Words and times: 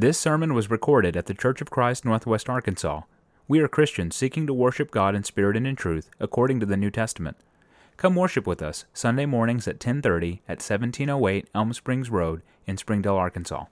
This 0.00 0.16
sermon 0.16 0.54
was 0.54 0.70
recorded 0.70 1.16
at 1.16 1.26
the 1.26 1.34
Church 1.34 1.60
of 1.60 1.70
Christ, 1.70 2.04
Northwest 2.04 2.48
Arkansas. 2.48 3.00
We 3.48 3.58
are 3.58 3.66
Christians 3.66 4.14
seeking 4.14 4.46
to 4.46 4.54
worship 4.54 4.92
God 4.92 5.16
in 5.16 5.24
spirit 5.24 5.56
and 5.56 5.66
in 5.66 5.74
truth, 5.74 6.08
according 6.20 6.60
to 6.60 6.66
the 6.66 6.76
New 6.76 6.92
Testament. 6.92 7.36
Come 7.96 8.14
worship 8.14 8.46
with 8.46 8.62
us 8.62 8.84
Sunday 8.92 9.26
mornings 9.26 9.66
at 9.66 9.80
10:30 9.80 10.40
at 10.48 10.62
1708 10.62 11.48
Elm 11.52 11.72
Springs 11.72 12.10
Road 12.10 12.42
in 12.64 12.76
Springdale, 12.76 13.16
Arkansas. 13.16 13.64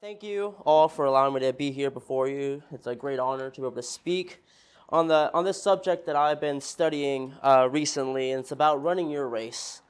Thank 0.00 0.22
you 0.22 0.54
all 0.64 0.88
for 0.88 1.04
allowing 1.04 1.34
me 1.34 1.40
to 1.40 1.52
be 1.52 1.70
here 1.70 1.90
before 1.90 2.28
you. 2.28 2.62
It's 2.72 2.86
a 2.86 2.94
great 2.94 3.18
honor 3.18 3.50
to 3.50 3.60
be 3.60 3.66
able 3.66 3.76
to 3.76 3.82
speak 3.82 4.42
on 4.88 5.08
the 5.08 5.30
on 5.34 5.44
this 5.44 5.62
subject 5.62 6.06
that 6.06 6.16
I've 6.16 6.40
been 6.40 6.62
studying 6.62 7.34
uh, 7.42 7.68
recently, 7.70 8.30
and 8.30 8.40
it's 8.40 8.52
about 8.52 8.82
running 8.82 9.10
your 9.10 9.28
race. 9.28 9.82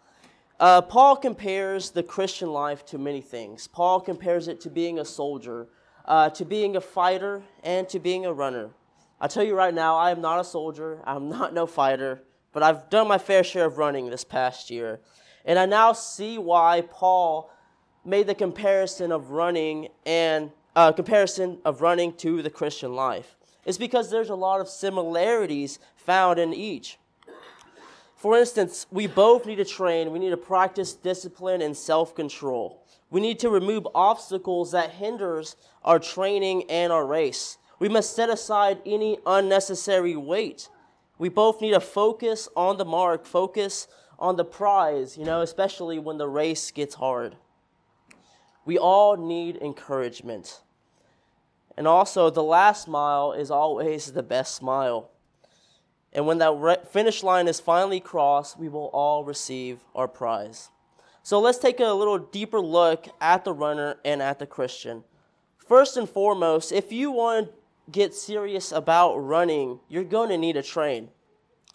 Uh, 0.59 0.83
Paul 0.83 1.15
compares 1.15 1.91
the 1.91 2.03
Christian 2.03 2.53
life 2.53 2.85
to 2.87 2.99
many 2.99 3.21
things. 3.21 3.69
Paul 3.69 4.01
compares 4.01 4.49
it 4.49 4.61
to 4.63 4.71
being 4.71 4.99
a 4.99 5.05
soldier, 5.05 5.69
uh, 6.05 6.30
to 6.30 6.45
being 6.45 6.77
a 6.77 6.80
fighter, 6.80 7.43
and 7.62 7.88
to 7.88 7.98
being 7.98 8.27
a 8.27 8.33
runner. 8.33 8.70
I 9.20 9.27
tell 9.27 9.45
you 9.45 9.55
right 9.55 9.73
now, 9.73 9.97
I 9.97 10.10
am 10.10 10.20
not 10.20 10.41
a 10.41 10.45
soldier. 10.45 11.01
I'm 11.05 11.29
not 11.38 11.55
no 11.55 11.66
fighter, 11.66 12.23
but 12.52 12.62
I've 12.62 12.91
done 12.91 13.09
my 13.09 13.19
fair 13.19 13.45
share 13.45 13.66
of 13.66 13.79
running 13.79 14.10
this 14.10 14.24
past 14.24 14.70
year, 14.70 15.01
and 15.45 15.59
I 15.59 15.66
now 15.66 15.93
see 15.93 16.38
why 16.38 16.82
Paul 16.91 17.51
made 18.05 18.27
the 18.27 18.34
comparison 18.34 19.12
of 19.12 19.30
running 19.30 19.88
and 20.05 20.51
uh, 20.77 20.93
comparison 20.93 21.59
of 21.65 21.80
running 21.80 22.12
to 22.15 22.43
the 22.43 22.51
Christian 22.51 22.95
life. 22.95 23.37
It's 23.65 23.79
because 23.79 24.10
there's 24.10 24.29
a 24.29 24.34
lot 24.34 24.60
of 24.60 24.68
similarities 24.68 25.79
found 25.96 26.38
in 26.38 26.52
each. 26.52 26.98
For 28.16 28.38
instance, 28.38 28.87
we 28.91 29.07
both 29.07 29.46
need 29.46 29.57
to 29.57 29.65
train, 29.65 30.10
we 30.10 30.18
need 30.18 30.30
to 30.30 30.37
practice 30.37 30.95
discipline 30.95 31.60
and 31.60 31.77
self-control. 31.77 32.84
We 33.11 33.21
need 33.21 33.39
to 33.41 33.51
remove 33.51 33.87
obstacles 33.95 34.73
that 34.73 34.91
hinders 34.91 35.57
our 35.85 35.99
training 35.99 36.71
and 36.71 36.93
our 36.93 37.07
race. 37.07 37.59
We 37.79 37.89
must 37.89 38.15
set 38.15 38.30
aside 38.30 38.80
any 38.87 39.19
unnecessary 39.27 40.16
weight. 40.16 40.69
We 41.19 41.29
both 41.29 41.61
need 41.61 41.73
to 41.73 41.80
focus 41.80 42.49
on 42.57 42.77
the 42.77 42.85
mark, 42.85 43.24
focus 43.24 43.87
on 44.19 44.37
the 44.37 44.45
prize, 44.45 45.16
you 45.16 45.24
know, 45.24 45.43
especially 45.43 45.99
when 45.99 46.19
the 46.19 46.29
race 46.29 46.71
gets 46.71 46.96
hard. 46.96 47.37
We 48.65 48.79
all 48.79 49.16
need 49.16 49.57
encouragement. 49.57 50.63
And 51.77 51.87
also, 51.87 52.30
the 52.30 52.43
last 52.43 52.89
mile 52.89 53.33
is 53.33 53.51
always 53.51 54.13
the 54.13 54.23
best 54.23 54.63
mile. 54.63 55.11
And 56.13 56.27
when 56.27 56.39
that 56.39 56.52
re- 56.52 56.77
finish 56.89 57.23
line 57.23 57.49
is 57.49 57.59
finally 57.59 58.01
crossed, 58.01 58.59
we 58.59 58.68
will 58.68 58.91
all 58.93 59.24
receive 59.24 59.80
our 59.95 60.07
prize. 60.07 60.71
So 61.25 61.41
let's 61.41 61.57
take 61.57 61.80
a 61.80 61.87
little 61.87 62.19
deeper 62.19 62.61
look 62.61 63.07
at 63.19 63.45
the 63.45 63.55
runner 63.55 63.97
and 64.05 64.21
at 64.21 64.39
the 64.39 64.47
Christian. 64.47 65.05
First 65.56 65.97
and 65.97 66.06
foremost, 66.06 66.71
if 66.71 66.93
you 66.93 67.11
want 67.11 67.47
to 67.47 67.55
get 67.91 68.12
serious 68.12 68.71
about 68.71 69.17
running, 69.17 69.81
you're 69.89 70.05
going 70.05 70.28
to 70.28 70.37
need 70.37 70.53
to 70.53 70.62
train. 70.62 71.09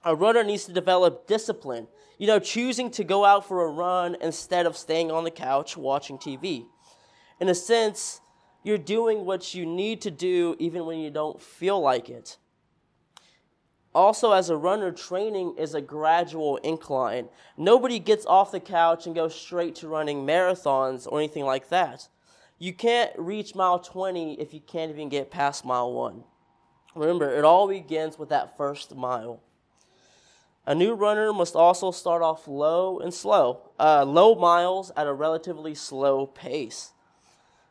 A 0.05 0.16
runner 0.16 0.44
needs 0.44 0.66
to 0.66 0.72
develop 0.72 1.25
discipline, 1.25 1.88
you 2.20 2.27
know, 2.27 2.38
choosing 2.38 2.92
to 2.92 3.03
go 3.03 3.25
out 3.25 3.47
for 3.47 3.66
a 3.66 3.72
run 3.72 4.16
instead 4.22 4.67
of 4.67 4.77
staying 4.77 5.09
on 5.09 5.23
the 5.23 5.31
couch 5.31 5.75
watching 5.75 6.20
TV. 6.20 6.67
In 7.39 7.50
a 7.50 7.55
sense, 7.55 8.22
you're 8.61 8.77
doing 8.77 9.25
what 9.25 9.55
you 9.55 9.66
need 9.66 10.02
to 10.02 10.11
do 10.11 10.55
even 10.59 10.86
when 10.86 11.00
you 11.00 11.09
don't 11.09 11.42
feel 11.42 11.81
like 11.81 12.08
it. 12.08 12.38
Also, 13.93 14.31
as 14.31 14.49
a 14.49 14.57
runner, 14.57 14.91
training 14.91 15.55
is 15.57 15.73
a 15.73 15.81
gradual 15.81 16.57
incline. 16.57 17.27
Nobody 17.57 17.97
gets 17.97 18.25
off 18.25 18.51
the 18.51 18.59
couch 18.59 19.07
and 19.07 19.15
goes 19.15 19.33
straight 19.33 19.75
to 19.75 19.87
running 19.87 20.25
marathons 20.25 21.07
or 21.07 21.19
anything 21.19 21.45
like 21.45 21.69
that. 21.69 22.07
You 22.59 22.73
can't 22.73 23.11
reach 23.17 23.55
mile 23.55 23.79
20 23.79 24.39
if 24.39 24.53
you 24.53 24.59
can't 24.59 24.91
even 24.91 25.09
get 25.09 25.31
past 25.31 25.65
mile 25.65 25.91
1. 25.91 26.23
Remember, 26.95 27.33
it 27.33 27.43
all 27.43 27.67
begins 27.67 28.19
with 28.19 28.29
that 28.29 28.57
first 28.57 28.95
mile. 28.95 29.41
A 30.65 30.75
new 30.75 30.93
runner 30.93 31.33
must 31.33 31.55
also 31.55 31.89
start 31.89 32.21
off 32.21 32.47
low 32.47 32.99
and 32.99 33.11
slow, 33.11 33.71
uh, 33.80 34.03
low 34.05 34.35
miles 34.35 34.91
at 34.95 35.08
a 35.08 35.14
relatively 35.14 35.73
slow 35.73 36.27
pace. 36.27 36.93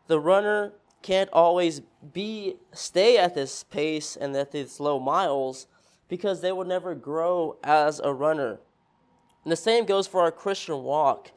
The 0.08 0.18
runner 0.18 0.72
can't 1.02 1.30
always 1.32 1.80
be 2.12 2.56
stay 2.72 3.18
at 3.18 3.36
this 3.36 3.62
pace 3.62 4.16
and 4.16 4.34
at 4.34 4.50
these 4.50 4.80
low 4.80 4.98
miles 4.98 5.68
because 6.08 6.40
they 6.40 6.52
will 6.52 6.64
never 6.64 6.94
grow 6.94 7.56
as 7.62 8.00
a 8.00 8.12
runner. 8.12 8.60
And 9.44 9.52
the 9.52 9.56
same 9.56 9.84
goes 9.84 10.06
for 10.06 10.22
our 10.22 10.32
Christian 10.32 10.82
walk. 10.82 11.32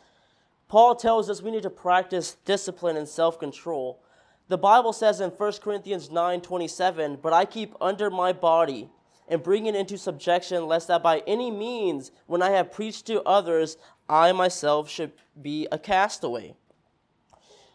Paul 0.67 0.95
tells 0.95 1.29
us 1.29 1.41
we 1.41 1.51
need 1.51 1.63
to 1.63 1.69
practice 1.69 2.37
discipline 2.45 2.97
and 2.97 3.07
self-control. 3.07 4.01
The 4.47 4.57
Bible 4.57 4.93
says 4.93 5.21
in 5.21 5.29
1 5.31 5.61
Corinthians 5.61 6.09
9:27, 6.09 7.17
"But 7.21 7.33
I 7.33 7.45
keep 7.45 7.75
under 7.79 8.09
my 8.09 8.33
body 8.33 8.89
and 9.27 9.43
bring 9.43 9.65
it 9.65 9.75
into 9.75 9.97
subjection 9.97 10.67
lest 10.67 10.88
that 10.88 11.03
by 11.03 11.19
any 11.27 11.51
means 11.51 12.11
when 12.25 12.41
I 12.41 12.51
have 12.51 12.71
preached 12.71 13.05
to 13.07 13.21
others 13.23 13.77
I 14.09 14.33
myself 14.33 14.89
should 14.89 15.13
be 15.41 15.67
a 15.71 15.77
castaway." 15.77 16.55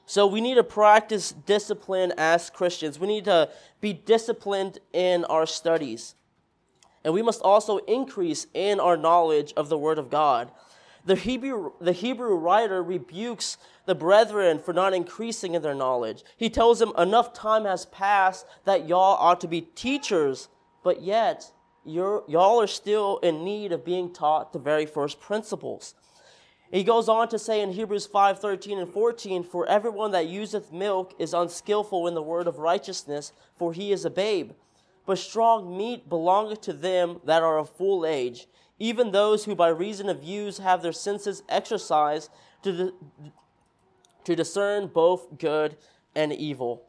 So 0.04 0.26
we 0.26 0.40
need 0.40 0.54
to 0.54 0.64
practice 0.64 1.32
discipline 1.32 2.12
as 2.16 2.48
Christians. 2.48 2.98
We 2.98 3.08
need 3.08 3.24
to 3.24 3.50
be 3.80 3.92
disciplined 3.92 4.78
in 4.92 5.24
our 5.24 5.46
studies. 5.46 6.14
And 7.06 7.14
we 7.14 7.22
must 7.22 7.40
also 7.40 7.78
increase 7.86 8.48
in 8.52 8.80
our 8.80 8.96
knowledge 8.96 9.52
of 9.56 9.68
the 9.68 9.78
Word 9.78 9.96
of 9.96 10.10
God. 10.10 10.50
The 11.04 11.14
Hebrew, 11.14 11.70
the 11.80 11.92
Hebrew 11.92 12.34
writer 12.34 12.82
rebukes 12.82 13.58
the 13.84 13.94
brethren 13.94 14.58
for 14.58 14.74
not 14.74 14.92
increasing 14.92 15.54
in 15.54 15.62
their 15.62 15.72
knowledge. 15.72 16.24
He 16.36 16.50
tells 16.50 16.80
them 16.80 16.92
enough 16.98 17.32
time 17.32 17.64
has 17.64 17.86
passed 17.86 18.44
that 18.64 18.88
y'all 18.88 19.16
ought 19.20 19.40
to 19.42 19.46
be 19.46 19.60
teachers, 19.60 20.48
but 20.82 21.00
yet 21.00 21.52
you're, 21.84 22.24
y'all 22.26 22.60
are 22.60 22.66
still 22.66 23.18
in 23.18 23.44
need 23.44 23.70
of 23.70 23.84
being 23.84 24.12
taught 24.12 24.52
the 24.52 24.58
very 24.58 24.84
first 24.84 25.20
principles. 25.20 25.94
He 26.72 26.82
goes 26.82 27.08
on 27.08 27.28
to 27.28 27.38
say 27.38 27.60
in 27.60 27.70
Hebrews 27.70 28.06
5 28.06 28.40
13 28.40 28.80
and 28.80 28.92
14, 28.92 29.44
For 29.44 29.64
everyone 29.68 30.10
that 30.10 30.26
useth 30.26 30.72
milk 30.72 31.14
is 31.20 31.34
unskillful 31.34 32.08
in 32.08 32.14
the 32.14 32.22
word 32.22 32.48
of 32.48 32.58
righteousness, 32.58 33.30
for 33.56 33.72
he 33.72 33.92
is 33.92 34.04
a 34.04 34.10
babe. 34.10 34.50
But 35.06 35.18
strong 35.18 35.76
meat 35.76 36.08
belongeth 36.08 36.60
to 36.62 36.72
them 36.72 37.20
that 37.24 37.42
are 37.42 37.58
of 37.58 37.70
full 37.70 38.04
age, 38.04 38.48
even 38.78 39.12
those 39.12 39.44
who 39.44 39.54
by 39.54 39.68
reason 39.68 40.08
of 40.08 40.22
use 40.22 40.58
have 40.58 40.82
their 40.82 40.92
senses 40.92 41.42
exercised 41.48 42.30
to, 42.62 42.92
to 44.24 44.36
discern 44.36 44.88
both 44.88 45.38
good 45.38 45.76
and 46.14 46.32
evil. 46.32 46.82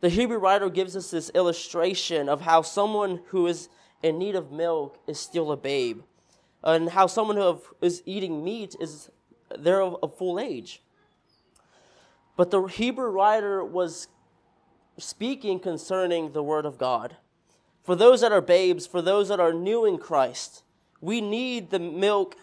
The 0.00 0.08
Hebrew 0.08 0.38
writer 0.38 0.68
gives 0.68 0.96
us 0.96 1.10
this 1.10 1.30
illustration 1.34 2.28
of 2.28 2.40
how 2.40 2.62
someone 2.62 3.20
who 3.26 3.46
is 3.46 3.68
in 4.02 4.18
need 4.18 4.34
of 4.34 4.50
milk 4.50 4.98
is 5.06 5.20
still 5.20 5.52
a 5.52 5.56
babe, 5.56 6.00
and 6.64 6.90
how 6.90 7.06
someone 7.06 7.36
who 7.36 7.60
is 7.80 8.02
eating 8.06 8.42
meat 8.42 8.74
is 8.80 9.10
they're 9.56 9.82
of, 9.82 9.96
of 10.02 10.16
full 10.16 10.40
age. 10.40 10.82
But 12.36 12.50
the 12.50 12.62
Hebrew 12.62 13.10
writer 13.10 13.62
was 13.62 14.08
speaking 15.02 15.58
concerning 15.58 16.32
the 16.32 16.42
Word 16.42 16.64
of 16.64 16.78
God. 16.78 17.16
For 17.82 17.96
those 17.96 18.20
that 18.20 18.32
are 18.32 18.40
babes, 18.40 18.86
for 18.86 19.02
those 19.02 19.28
that 19.28 19.40
are 19.40 19.52
new 19.52 19.84
in 19.84 19.98
Christ, 19.98 20.62
we 21.00 21.20
need 21.20 21.70
the 21.70 21.80
milk, 21.80 22.36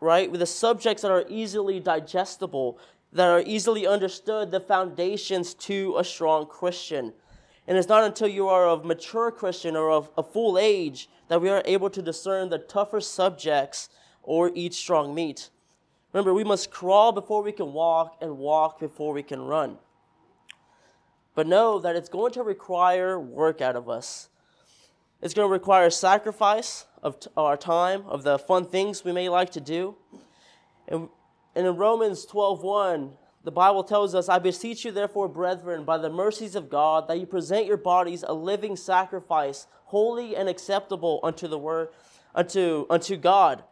right? 0.00 0.30
With 0.30 0.40
the 0.40 0.46
subjects 0.46 1.02
that 1.02 1.10
are 1.10 1.24
easily 1.28 1.80
digestible, 1.80 2.78
that 3.12 3.28
are 3.28 3.42
easily 3.44 3.86
understood, 3.86 4.50
the 4.50 4.60
foundations 4.60 5.52
to 5.54 5.96
a 5.98 6.04
strong 6.04 6.46
Christian. 6.46 7.12
And 7.66 7.76
it's 7.76 7.88
not 7.88 8.04
until 8.04 8.28
you 8.28 8.48
are 8.48 8.66
of 8.66 8.84
mature 8.84 9.30
Christian 9.30 9.76
or 9.76 9.90
of 9.90 10.10
a 10.16 10.22
full 10.22 10.56
age 10.58 11.08
that 11.28 11.40
we 11.40 11.48
are 11.48 11.62
able 11.64 11.90
to 11.90 12.02
discern 12.02 12.48
the 12.48 12.58
tougher 12.58 13.00
subjects 13.00 13.88
or 14.22 14.52
eat 14.54 14.74
strong 14.74 15.14
meat. 15.14 15.50
Remember, 16.12 16.32
we 16.34 16.44
must 16.44 16.70
crawl 16.70 17.12
before 17.12 17.42
we 17.42 17.52
can 17.52 17.72
walk 17.72 18.16
and 18.20 18.38
walk 18.38 18.78
before 18.80 19.12
we 19.12 19.22
can 19.22 19.40
run. 19.40 19.78
But 21.34 21.46
know 21.46 21.78
that 21.78 21.96
it's 21.96 22.08
going 22.08 22.32
to 22.32 22.42
require 22.42 23.18
work 23.18 23.60
out 23.60 23.76
of 23.76 23.88
us. 23.88 24.28
It's 25.22 25.34
going 25.34 25.48
to 25.48 25.52
require 25.52 25.90
sacrifice 25.90 26.86
of 27.02 27.16
our 27.36 27.56
time, 27.56 28.04
of 28.06 28.22
the 28.22 28.38
fun 28.38 28.64
things 28.64 29.04
we 29.04 29.12
may 29.12 29.28
like 29.28 29.50
to 29.50 29.60
do. 29.60 29.96
And, 30.88 31.08
and 31.54 31.66
in 31.66 31.76
Romans 31.76 32.26
12:1, 32.26 33.12
the 33.42 33.50
Bible 33.50 33.84
tells 33.84 34.14
us, 34.14 34.28
I 34.28 34.38
beseech 34.38 34.84
you, 34.84 34.90
therefore, 34.90 35.28
brethren, 35.28 35.84
by 35.84 35.96
the 35.96 36.10
mercies 36.10 36.54
of 36.54 36.68
God, 36.68 37.08
that 37.08 37.18
you 37.18 37.26
present 37.26 37.66
your 37.66 37.78
bodies 37.78 38.22
a 38.26 38.34
living 38.34 38.76
sacrifice, 38.76 39.66
holy 39.84 40.36
and 40.36 40.48
acceptable 40.48 41.20
unto 41.22 41.48
the 41.48 41.58
word, 41.58 41.88
unto, 42.34 42.86
unto 42.90 43.16
God, 43.16 43.64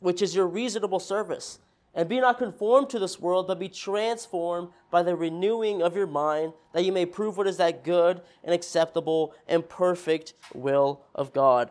which 0.00 0.22
is 0.22 0.34
your 0.34 0.48
reasonable 0.48 0.98
service. 0.98 1.60
And 1.96 2.08
be 2.08 2.20
not 2.20 2.36
conformed 2.36 2.90
to 2.90 2.98
this 2.98 3.18
world, 3.18 3.46
but 3.48 3.58
be 3.58 3.70
transformed 3.70 4.68
by 4.90 5.02
the 5.02 5.16
renewing 5.16 5.82
of 5.82 5.96
your 5.96 6.06
mind, 6.06 6.52
that 6.74 6.84
you 6.84 6.92
may 6.92 7.06
prove 7.06 7.38
what 7.38 7.46
is 7.46 7.56
that 7.56 7.84
good 7.84 8.20
and 8.44 8.54
acceptable 8.54 9.34
and 9.48 9.66
perfect 9.66 10.34
will 10.54 11.00
of 11.14 11.32
God. 11.32 11.70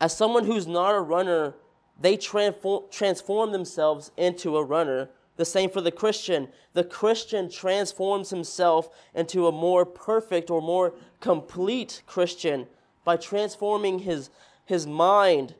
As 0.00 0.16
someone 0.16 0.46
who's 0.46 0.66
not 0.66 0.94
a 0.94 1.00
runner, 1.00 1.54
they 2.00 2.16
transform, 2.16 3.52
themselves 3.52 4.10
into 4.16 4.56
a 4.56 4.64
runner 4.64 5.10
The 5.36 5.44
same 5.44 5.70
for 5.70 5.82
the 5.82 5.92
Christian. 5.92 6.48
The 6.72 6.84
Christian 6.84 7.50
transforms 7.50 8.30
himself 8.30 8.88
into 9.14 9.46
a 9.46 9.52
more 9.52 9.84
perfect 9.84 10.50
or 10.50 10.62
more 10.62 10.94
complete 11.20 12.02
Christian 12.06 12.66
by 13.04 13.16
transforming 13.16 14.00
his, 14.00 14.30
his 14.64 14.86
mind 14.86 15.54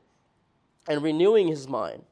and 0.89 1.03
renewing 1.03 1.49
his 1.49 1.69
mind. 1.69 2.05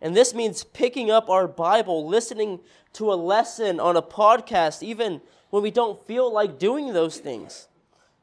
And 0.00 0.16
this 0.16 0.32
means 0.32 0.64
picking 0.64 1.10
up 1.10 1.28
our 1.28 1.48
Bible, 1.48 2.06
listening 2.06 2.60
to 2.94 3.12
a 3.12 3.14
lesson 3.14 3.80
on 3.80 3.96
a 3.96 4.02
podcast, 4.02 4.82
even 4.82 5.20
when 5.50 5.62
we 5.62 5.70
don't 5.70 6.04
feel 6.06 6.32
like 6.32 6.58
doing 6.58 6.92
those 6.92 7.18
things. 7.18 7.68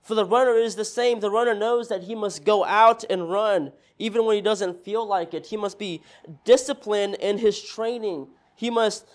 For 0.02 0.16
the 0.16 0.26
runner 0.26 0.54
is 0.54 0.76
the 0.76 0.86
same. 0.86 1.20
The 1.20 1.32
runner 1.32 1.56
knows 1.56 1.90
that 1.90 2.04
he 2.04 2.16
must 2.16 2.46
go 2.46 2.64
out 2.64 3.04
and 3.10 3.30
run, 3.30 3.72
even 3.98 4.26
when 4.26 4.36
he 4.36 4.42
doesn't 4.42 4.86
feel 4.86 5.06
like 5.06 5.34
it. 5.34 5.48
He 5.48 5.58
must 5.58 5.80
be 5.80 6.02
disciplined 6.44 7.16
in 7.16 7.40
his 7.40 7.62
training. 7.62 8.28
He 8.56 8.70
must 8.70 9.08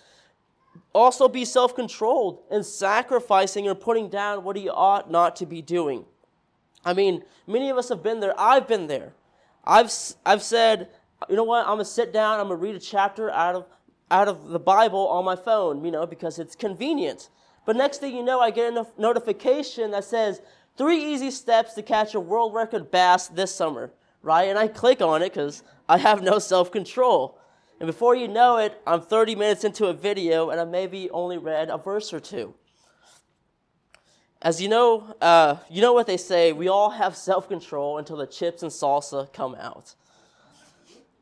also 0.92 1.28
be 1.28 1.44
self 1.44 1.74
controlled 1.74 2.42
and 2.50 2.66
sacrificing 2.66 3.68
or 3.68 3.74
putting 3.74 4.08
down 4.08 4.42
what 4.42 4.56
he 4.56 4.68
ought 4.68 5.10
not 5.10 5.36
to 5.36 5.46
be 5.46 5.62
doing. 5.62 6.04
I 6.84 6.92
mean, 6.92 7.22
many 7.46 7.70
of 7.70 7.78
us 7.78 7.88
have 7.88 8.02
been 8.02 8.20
there. 8.20 8.34
I've 8.38 8.66
been 8.66 8.86
there. 8.86 9.12
I've, 9.64 9.92
I've 10.24 10.42
said, 10.42 10.88
you 11.28 11.36
know 11.36 11.44
what, 11.44 11.66
I'm 11.66 11.78
to 11.78 11.84
sit 11.84 12.12
down, 12.12 12.40
I'm 12.40 12.48
to 12.48 12.56
read 12.56 12.74
a 12.74 12.80
chapter 12.80 13.30
out 13.30 13.54
of, 13.54 13.66
out 14.10 14.28
of 14.28 14.48
the 14.48 14.58
Bible 14.58 15.08
on 15.08 15.24
my 15.24 15.36
phone, 15.36 15.84
you 15.84 15.90
know, 15.90 16.06
because 16.06 16.38
it's 16.38 16.54
convenient. 16.54 17.28
But 17.66 17.76
next 17.76 17.98
thing 17.98 18.16
you 18.16 18.22
know, 18.22 18.40
I 18.40 18.50
get 18.50 18.72
a 18.72 18.86
notification 18.98 19.90
that 19.90 20.04
says, 20.04 20.40
three 20.76 21.12
easy 21.12 21.30
steps 21.30 21.74
to 21.74 21.82
catch 21.82 22.14
a 22.14 22.20
world 22.20 22.54
record 22.54 22.90
bass 22.90 23.28
this 23.28 23.54
summer, 23.54 23.92
right? 24.22 24.48
And 24.48 24.58
I 24.58 24.68
click 24.68 25.02
on 25.02 25.22
it 25.22 25.34
because 25.34 25.62
I 25.88 25.98
have 25.98 26.22
no 26.22 26.38
self 26.38 26.72
control. 26.72 27.38
And 27.78 27.86
before 27.86 28.14
you 28.14 28.28
know 28.28 28.58
it, 28.58 28.80
I'm 28.86 29.00
30 29.00 29.34
minutes 29.34 29.64
into 29.64 29.86
a 29.86 29.92
video 29.92 30.50
and 30.50 30.60
I 30.60 30.64
maybe 30.64 31.10
only 31.10 31.38
read 31.38 31.70
a 31.70 31.78
verse 31.78 32.12
or 32.12 32.20
two. 32.20 32.54
As 34.42 34.60
you 34.60 34.68
know, 34.68 35.14
uh, 35.20 35.56
you 35.68 35.82
know 35.82 35.92
what 35.92 36.06
they 36.06 36.16
say, 36.16 36.52
we 36.52 36.68
all 36.68 36.90
have 36.90 37.14
self 37.14 37.48
control 37.48 37.98
until 37.98 38.16
the 38.16 38.26
chips 38.26 38.62
and 38.62 38.72
salsa 38.72 39.30
come 39.32 39.54
out. 39.54 39.94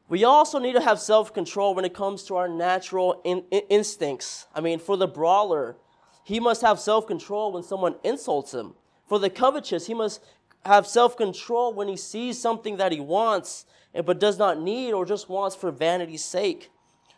We 0.08 0.24
also 0.24 0.58
need 0.58 0.72
to 0.72 0.80
have 0.80 0.98
self 0.98 1.34
control 1.34 1.74
when 1.74 1.84
it 1.84 1.94
comes 1.94 2.24
to 2.24 2.36
our 2.36 2.48
natural 2.48 3.20
in- 3.24 3.44
in- 3.50 3.66
instincts. 3.68 4.46
I 4.54 4.60
mean, 4.60 4.78
for 4.78 4.96
the 4.96 5.06
brawler, 5.06 5.76
he 6.24 6.40
must 6.40 6.62
have 6.62 6.80
self 6.80 7.06
control 7.06 7.52
when 7.52 7.62
someone 7.62 7.96
insults 8.02 8.54
him. 8.54 8.74
For 9.06 9.18
the 9.18 9.30
covetous, 9.30 9.86
he 9.86 9.94
must 9.94 10.20
have 10.64 10.86
self 10.86 11.16
control 11.16 11.72
when 11.72 11.88
he 11.88 11.96
sees 11.96 12.40
something 12.40 12.76
that 12.78 12.92
he 12.92 13.00
wants 13.00 13.66
but 14.04 14.20
does 14.20 14.38
not 14.38 14.60
need 14.60 14.92
or 14.92 15.04
just 15.04 15.28
wants 15.28 15.56
for 15.56 15.70
vanity's 15.70 16.24
sake. 16.24 16.70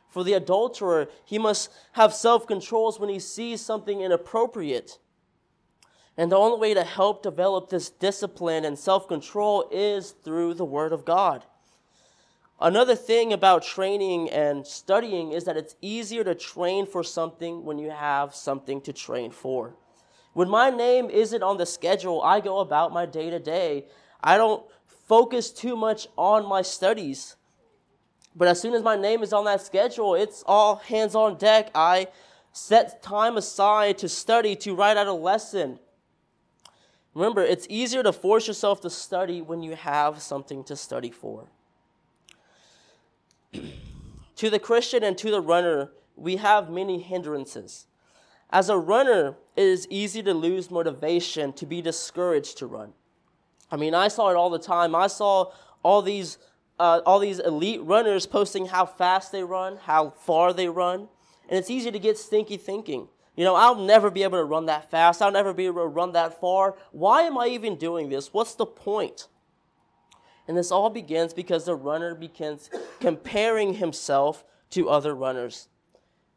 For 0.08 0.25
the 0.25 0.32
adulterer, 0.32 1.08
he 1.25 1.38
must 1.38 1.70
have 1.92 2.12
self 2.12 2.46
controls 2.46 2.98
when 2.98 3.08
he 3.08 3.20
sees 3.20 3.60
something 3.60 4.00
inappropriate. 4.00 4.98
And 6.16 6.31
the 6.31 6.37
only 6.37 6.58
way 6.58 6.75
to 6.75 6.84
help 6.84 7.22
develop 7.22 7.69
this 7.69 7.88
discipline 7.88 8.64
and 8.64 8.78
self 8.78 9.06
control 9.06 9.69
is 9.70 10.10
through 10.10 10.54
the 10.54 10.64
Word 10.64 10.92
of 10.92 11.04
God. 11.04 11.46
Another 12.61 12.95
thing 12.95 13.33
about 13.33 13.62
training 13.62 14.29
and 14.31 14.67
studying 14.67 15.33
is 15.33 15.45
that 15.45 15.57
it's 15.57 15.77
easier 15.81 16.23
to 16.25 16.35
train 16.35 16.85
for 16.85 17.03
something 17.03 17.65
when 17.65 17.79
you 17.79 17.91
have 17.91 18.35
something 18.35 18.83
to 18.83 18.93
train 18.93 19.31
for. 19.31 19.75
When 20.35 20.49
my 20.49 20.69
name 20.69 21.09
isn't 21.09 21.43
on 21.43 21.57
the 21.57 21.65
schedule, 21.65 22.21
I 22.23 22.41
go 22.41 22.59
about 22.59 22.93
my 22.93 23.07
day 23.07 23.31
to 23.31 23.39
day. 23.39 23.87
I 24.23 24.37
don't 24.37 24.62
focus 24.87 25.51
too 25.51 25.75
much 25.75 26.07
on 26.19 26.47
my 26.47 26.61
studies. 26.61 27.37
But 28.37 28.47
as 28.47 28.61
soon 28.61 28.75
as 28.75 28.83
my 28.83 28.95
name 28.95 29.23
is 29.23 29.33
on 29.33 29.47
that 29.47 29.62
schedule, 29.62 30.15
it's 30.15 30.45
all 30.47 30.77
hands 30.77 31.15
on 31.15 31.39
deck. 31.39 31.71
I 31.75 32.09
set 32.53 33.03
time 33.03 33.39
aside 33.39 33.97
to 33.99 34.09
study, 34.09 34.55
to 34.57 34.75
write 34.75 34.99
out 34.99 35.07
a 35.07 35.12
lesson. 35.12 35.79
Remember, 37.15 37.43
it's 37.43 37.67
easier 37.71 38.03
to 38.03 38.12
force 38.12 38.47
yourself 38.47 38.83
to 38.83 38.91
study 38.91 39.41
when 39.41 39.62
you 39.62 39.75
have 39.75 40.21
something 40.21 40.62
to 40.65 40.77
study 40.77 41.11
for. 41.11 41.49
to 44.37 44.50
the 44.50 44.58
Christian 44.58 45.02
and 45.02 45.17
to 45.19 45.31
the 45.31 45.41
runner, 45.41 45.91
we 46.17 46.37
have 46.37 46.70
many 46.70 47.00
hindrances. 47.00 47.87
As 48.50 48.69
a 48.69 48.76
runner, 48.76 49.37
it 49.56 49.62
is 49.64 49.87
easy 49.91 50.23
to 50.23 50.35
lose 50.35 50.70
motivation, 50.70 51.52
to 51.55 51.67
be 51.67 51.81
discouraged 51.81 52.58
to 52.58 52.67
run. 52.67 52.93
I 53.70 53.76
mean, 53.76 53.94
I 53.94 54.08
saw 54.08 54.31
it 54.31 54.37
all 54.37 54.50
the 54.50 54.58
time. 54.58 54.94
I 54.94 55.06
saw 55.06 55.52
all 55.82 56.02
these, 56.02 56.38
uh, 56.79 57.00
all 57.06 57.20
these 57.20 57.38
elite 57.38 57.82
runners 57.82 58.26
posting 58.26 58.67
how 58.67 58.87
fast 58.87 59.31
they 59.31 59.44
run, 59.44 59.76
how 59.76 60.11
far 60.11 60.52
they 60.52 60.69
run, 60.69 61.08
and 61.49 61.58
it's 61.58 61.70
easy 61.70 61.91
to 61.91 61.99
get 61.99 62.19
stinky 62.19 62.56
thinking. 62.56 63.08
You 63.37 63.44
know, 63.44 63.55
I'll 63.55 63.76
never 63.76 64.11
be 64.11 64.23
able 64.23 64.38
to 64.38 64.44
run 64.44 64.67
that 64.67 64.91
fast. 64.91 65.23
I'll 65.23 65.31
never 65.31 65.55
be 65.55 65.67
able 65.67 65.82
to 65.82 65.88
run 65.88 66.12
that 66.12 66.41
far. 66.41 66.76
Why 66.91 67.23
am 67.23 67.38
I 67.38 67.47
even 67.47 67.76
doing 67.76 68.08
this? 68.08 68.32
What's 68.32 68.55
the 68.55 68.67
point? 68.67 69.29
And 70.48 70.56
this 70.56 70.72
all 70.72 70.90
begins 70.90 71.32
because 71.32 71.64
the 71.64 71.75
runner 71.75 72.14
begins 72.14 72.70
comparing 73.00 73.75
himself 73.75 74.44
to 74.70 74.88
other 74.88 75.14
runners. 75.14 75.69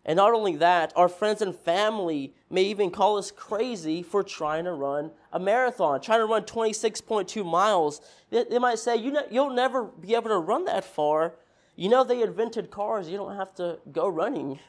And 0.05 0.17
not 0.17 0.33
only 0.33 0.57
that, 0.57 0.91
our 0.95 1.07
friends 1.07 1.41
and 1.41 1.55
family 1.55 2.33
may 2.50 2.63
even 2.63 2.91
call 2.91 3.17
us 3.17 3.31
crazy 3.31 4.03
for 4.03 4.21
trying 4.21 4.65
to 4.65 4.73
run 4.73 5.11
a 5.31 5.39
marathon, 5.39 6.01
trying 6.01 6.19
to 6.19 6.25
run 6.25 6.44
26.2 6.44 7.45
miles. 7.45 8.01
They, 8.29 8.59
might 8.59 8.79
say, 8.79 8.97
you 8.97 9.11
know, 9.11 9.23
You'll 9.31 9.53
never 9.53 9.85
be 9.85 10.13
able 10.13 10.29
to 10.29 10.38
run 10.38 10.65
that 10.65 10.83
far. 10.83 11.35
You 11.75 11.89
know, 11.89 12.03
they 12.03 12.21
invented 12.21 12.69
cars. 12.69 13.09
You 13.09 13.17
don't 13.17 13.35
have 13.35 13.55
to 13.55 13.79
go 13.91 14.07
running 14.07 14.59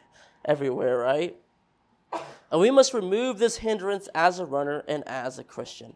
everywhere, 0.44 0.98
right? 0.98 1.36
And 2.50 2.60
we 2.60 2.70
must 2.70 2.94
remove 2.94 3.38
this 3.38 3.56
hindrance 3.56 4.08
as 4.14 4.38
a 4.38 4.46
runner 4.46 4.84
and 4.86 5.02
as 5.08 5.38
a 5.38 5.44
Christian. 5.44 5.94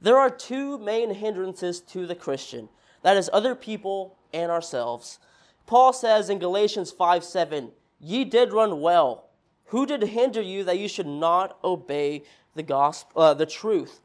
There 0.00 0.18
are 0.18 0.30
two 0.30 0.78
main 0.78 1.14
hindrances 1.14 1.80
to 1.80 2.06
the 2.06 2.14
Christian 2.14 2.68
that 3.02 3.16
is, 3.16 3.30
other 3.32 3.54
people 3.54 4.16
and 4.32 4.50
ourselves. 4.50 5.18
Paul 5.66 5.92
says 5.92 6.30
in 6.30 6.38
Galatians 6.38 6.90
5 6.90 7.24
7, 7.24 7.70
Ye 8.00 8.24
did 8.24 8.52
run 8.52 8.80
well. 8.80 9.30
Who 9.66 9.86
did 9.86 10.02
hinder 10.02 10.40
you 10.40 10.64
that 10.64 10.78
you 10.78 10.88
should 10.88 11.06
not 11.06 11.58
obey 11.62 12.22
the 12.54 12.62
gospel, 12.62 13.20
uh, 13.20 13.34
the 13.34 13.46
truth? 13.46 14.00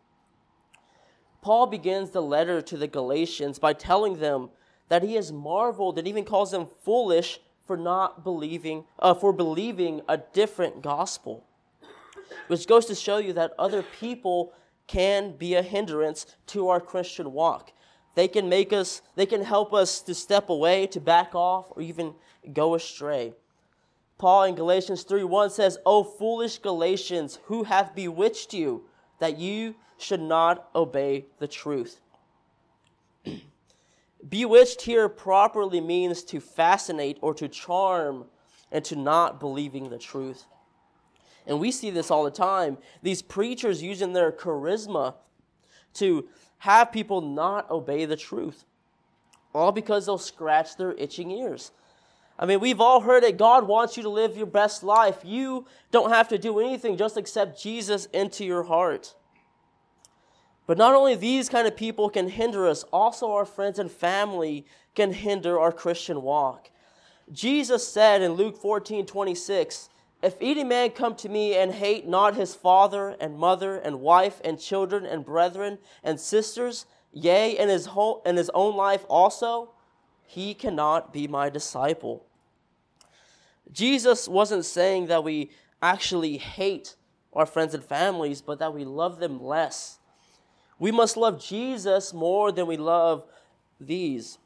Paul 1.42 1.68
begins 1.68 2.12
the 2.12 2.22
letter 2.22 2.62
to 2.62 2.78
the 2.78 2.88
Galatians 2.88 3.60
by 3.60 3.74
telling 3.74 4.20
them 4.20 4.50
that 4.90 5.04
he 5.04 5.16
has 5.16 5.32
marveled 5.32 5.98
and 5.98 6.08
even 6.08 6.26
calls 6.26 6.52
them 6.52 6.68
foolish 6.84 7.40
for 7.66 7.78
not 7.78 8.24
believing, 8.24 8.86
uh, 9.00 9.14
for 9.14 9.32
believing 9.32 10.02
a 10.08 10.18
different 10.18 10.82
gospel, 10.82 11.46
which 12.48 12.68
goes 12.68 12.86
to 12.88 12.96
show 12.96 13.18
you 13.18 13.34
that 13.34 13.54
other 13.58 13.84
people 13.84 14.54
can 14.88 15.36
be 15.38 15.56
a 15.56 15.62
hindrance 15.62 16.26
to 16.48 16.70
our 16.70 16.80
Christian 16.80 17.34
walk. 17.34 17.72
They 18.16 18.28
can 18.28 18.48
make 18.48 18.72
us, 18.72 19.02
they 19.16 19.26
can 19.26 19.44
help 19.44 19.74
us 19.74 20.02
to 20.02 20.14
step 20.14 20.50
away, 20.50 20.88
to 20.88 21.00
back 21.00 21.34
off, 21.34 21.72
or 21.72 21.82
even 21.82 22.14
go 22.52 22.76
astray. 22.76 23.34
Paul 24.18 24.44
in 24.44 24.56
Galatians 24.56 25.04
3 25.04 25.24
1 25.24 25.50
says, 25.50 25.80
O 25.86 26.04
foolish 26.04 26.60
Galatians, 26.60 27.40
who 27.46 27.64
hath 27.64 27.96
bewitched 27.96 28.54
you 28.54 28.84
that 29.20 29.38
you 29.38 29.76
should 29.98 30.22
not 30.22 30.70
obey 30.76 31.26
the 31.40 31.48
truth? 31.48 32.00
bewitched 34.30 34.82
here 34.82 35.10
properly 35.10 35.82
means 35.82 36.24
to 36.24 36.40
fascinate 36.40 37.18
or 37.22 37.34
to 37.34 37.48
charm 37.48 38.26
and 38.72 38.86
to 38.86 38.96
not 38.96 39.40
believing 39.40 39.90
the 39.90 39.98
truth. 39.98 40.46
And 41.46 41.60
we 41.60 41.72
see 41.72 41.90
this 41.90 42.10
all 42.10 42.24
the 42.24 42.32
time. 42.32 42.78
These 43.02 43.22
preachers 43.22 43.84
using 43.84 44.14
their 44.14 44.32
charisma 44.32 45.16
to 45.96 46.28
have 46.60 46.92
people 46.92 47.22
not 47.22 47.70
obey 47.70 48.06
the 48.06 48.16
truth, 48.16 48.66
all 49.54 49.72
because 49.72 50.06
they'll 50.06 50.18
scratch 50.18 50.78
their 50.78 50.94
itching 50.94 51.32
ears. 51.32 51.72
I 52.40 52.46
mean, 52.46 52.60
we've 52.60 52.82
all 52.82 53.02
heard 53.02 53.24
it. 53.24 53.38
God 53.38 53.68
wants 53.68 53.96
you 53.96 54.04
to 54.04 54.10
live 54.10 54.36
your 54.36 54.48
best 54.48 54.84
life. 54.84 55.20
You 55.24 55.66
don't 55.92 56.10
have 56.10 56.30
to 56.30 56.38
do 56.38 56.60
anything, 56.60 56.98
just 56.98 57.18
accept 57.18 57.62
Jesus 57.62 58.06
into 58.08 58.44
your 58.44 58.64
heart. 58.64 59.14
But 60.66 60.78
not 60.78 60.96
only 60.96 61.16
these 61.16 61.50
kind 61.50 61.68
of 61.68 61.76
people 61.76 62.10
can 62.10 62.30
hinder 62.30 62.68
us, 62.68 62.84
also 62.84 63.32
our 63.34 63.46
friends 63.46 63.80
and 63.80 63.92
family 63.92 64.66
can 64.96 65.12
hinder 65.12 65.60
our 65.60 65.72
Christian 65.72 66.22
walk. 66.22 66.72
Jesus 67.32 67.88
said 67.88 68.22
in 68.22 68.34
Luke 68.34 68.58
14 68.58 69.06
26, 69.06 69.90
If 70.24 70.38
any 70.40 70.64
man 70.64 70.92
come 70.92 71.16
to 71.18 71.28
me 71.28 71.54
and 71.54 71.74
hate 71.74 72.08
not 72.08 72.36
his 72.36 72.56
father 72.56 73.10
and 73.20 73.38
mother 73.38 73.76
and 73.76 74.00
wife 74.00 74.40
and 74.46 74.58
children 74.58 75.06
and 75.06 75.26
brethren 75.26 75.80
and 76.02 76.18
sisters, 76.18 76.86
yea, 77.12 77.58
and 77.58 77.70
his, 77.70 77.88
whole, 77.88 78.22
and 78.26 78.38
his 78.38 78.50
own 78.54 78.78
life 78.78 79.04
also, 79.10 79.74
he 80.26 80.54
cannot 80.54 81.12
be 81.12 81.28
my 81.28 81.50
disciple. 81.50 82.26
Jesus 83.70 84.26
wasn't 84.30 84.64
saying 84.64 85.08
that 85.08 85.26
we 85.26 85.52
actually 85.82 86.38
hate 86.38 86.96
our 87.34 87.46
friends 87.46 87.74
and 87.74 87.84
families, 87.84 88.42
but 88.42 88.60
that 88.60 88.74
we 88.74 88.86
love 88.86 89.20
them 89.20 89.44
less. 89.44 90.00
We 90.80 90.92
must 90.92 91.18
love 91.18 91.44
Jesus 91.44 92.14
more 92.14 92.54
than 92.54 92.66
we 92.66 92.78
love 92.78 93.26
these. 93.78 94.38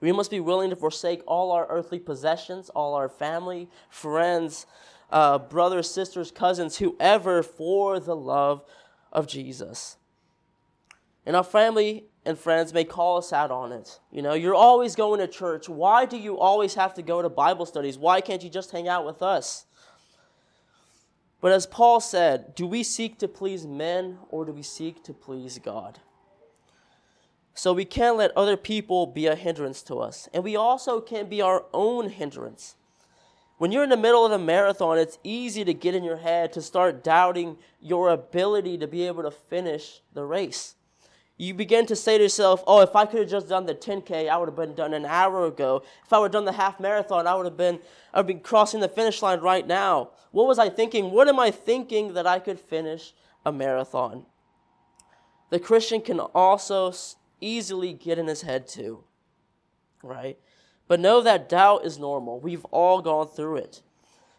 We 0.00 0.12
must 0.12 0.30
be 0.30 0.40
willing 0.40 0.70
to 0.70 0.76
forsake 0.76 1.22
all 1.26 1.50
our 1.50 1.66
earthly 1.68 1.98
possessions, 1.98 2.68
all 2.70 2.94
our 2.94 3.08
family, 3.08 3.68
friends, 3.90 4.66
uh, 5.10 5.38
brothers, 5.38 5.90
sisters, 5.90 6.30
cousins, 6.30 6.78
whoever, 6.78 7.42
for 7.42 7.98
the 7.98 8.14
love 8.14 8.64
of 9.12 9.26
Jesus. 9.26 9.96
And 11.26 11.34
our 11.34 11.44
family 11.44 12.04
and 12.24 12.38
friends 12.38 12.72
may 12.72 12.84
call 12.84 13.18
us 13.18 13.32
out 13.32 13.50
on 13.50 13.72
it. 13.72 14.00
You 14.12 14.22
know, 14.22 14.34
you're 14.34 14.54
always 14.54 14.94
going 14.94 15.20
to 15.20 15.26
church. 15.26 15.68
Why 15.68 16.04
do 16.04 16.16
you 16.16 16.38
always 16.38 16.74
have 16.74 16.94
to 16.94 17.02
go 17.02 17.20
to 17.20 17.28
Bible 17.28 17.66
studies? 17.66 17.98
Why 17.98 18.20
can't 18.20 18.42
you 18.42 18.50
just 18.50 18.70
hang 18.70 18.86
out 18.88 19.04
with 19.04 19.22
us? 19.22 19.66
But 21.40 21.52
as 21.52 21.66
Paul 21.66 22.00
said, 22.00 22.54
do 22.54 22.66
we 22.66 22.82
seek 22.82 23.18
to 23.18 23.28
please 23.28 23.66
men 23.66 24.18
or 24.28 24.44
do 24.44 24.52
we 24.52 24.62
seek 24.62 25.04
to 25.04 25.14
please 25.14 25.58
God? 25.58 26.00
So 27.58 27.72
we 27.72 27.84
can't 27.84 28.16
let 28.16 28.30
other 28.36 28.56
people 28.56 29.04
be 29.04 29.26
a 29.26 29.34
hindrance 29.34 29.82
to 29.82 29.96
us. 29.96 30.28
And 30.32 30.44
we 30.44 30.54
also 30.54 31.00
can't 31.00 31.28
be 31.28 31.42
our 31.42 31.64
own 31.74 32.08
hindrance. 32.08 32.76
When 33.56 33.72
you're 33.72 33.82
in 33.82 33.90
the 33.90 33.96
middle 33.96 34.24
of 34.24 34.30
a 34.30 34.38
marathon, 34.38 34.96
it's 34.96 35.18
easy 35.24 35.64
to 35.64 35.74
get 35.74 35.96
in 35.96 36.04
your 36.04 36.18
head 36.18 36.52
to 36.52 36.62
start 36.62 37.02
doubting 37.02 37.58
your 37.80 38.10
ability 38.10 38.78
to 38.78 38.86
be 38.86 39.08
able 39.08 39.24
to 39.24 39.32
finish 39.32 40.02
the 40.14 40.22
race. 40.22 40.76
You 41.36 41.52
begin 41.52 41.84
to 41.86 41.96
say 41.96 42.16
to 42.16 42.22
yourself, 42.22 42.62
oh, 42.64 42.80
if 42.80 42.94
I 42.94 43.06
could 43.06 43.22
have 43.22 43.28
just 43.28 43.48
done 43.48 43.66
the 43.66 43.74
10K, 43.74 44.28
I 44.28 44.36
would 44.36 44.48
have 44.48 44.54
been 44.54 44.76
done 44.76 44.94
an 44.94 45.04
hour 45.04 45.44
ago. 45.44 45.82
If 46.06 46.12
I 46.12 46.20
would 46.20 46.26
have 46.26 46.32
done 46.32 46.44
the 46.44 46.52
half 46.52 46.78
marathon, 46.78 47.26
I 47.26 47.34
would 47.34 47.46
have 47.46 47.56
been, 47.56 47.80
I 48.14 48.20
would 48.20 48.28
be 48.28 48.34
crossing 48.34 48.78
the 48.78 48.88
finish 48.88 49.20
line 49.20 49.40
right 49.40 49.66
now. 49.66 50.10
What 50.30 50.46
was 50.46 50.60
I 50.60 50.68
thinking? 50.68 51.10
What 51.10 51.26
am 51.26 51.40
I 51.40 51.50
thinking 51.50 52.14
that 52.14 52.24
I 52.24 52.38
could 52.38 52.60
finish 52.60 53.14
a 53.44 53.50
marathon? 53.50 54.26
The 55.50 55.58
Christian 55.58 56.02
can 56.02 56.20
also 56.20 56.92
easily 57.40 57.92
get 57.92 58.18
in 58.18 58.26
his 58.26 58.42
head 58.42 58.66
too, 58.66 59.04
right? 60.02 60.38
But 60.86 61.00
know 61.00 61.20
that 61.20 61.48
doubt 61.48 61.84
is 61.84 61.98
normal. 61.98 62.40
We've 62.40 62.64
all 62.66 63.02
gone 63.02 63.28
through 63.28 63.56
it. 63.56 63.82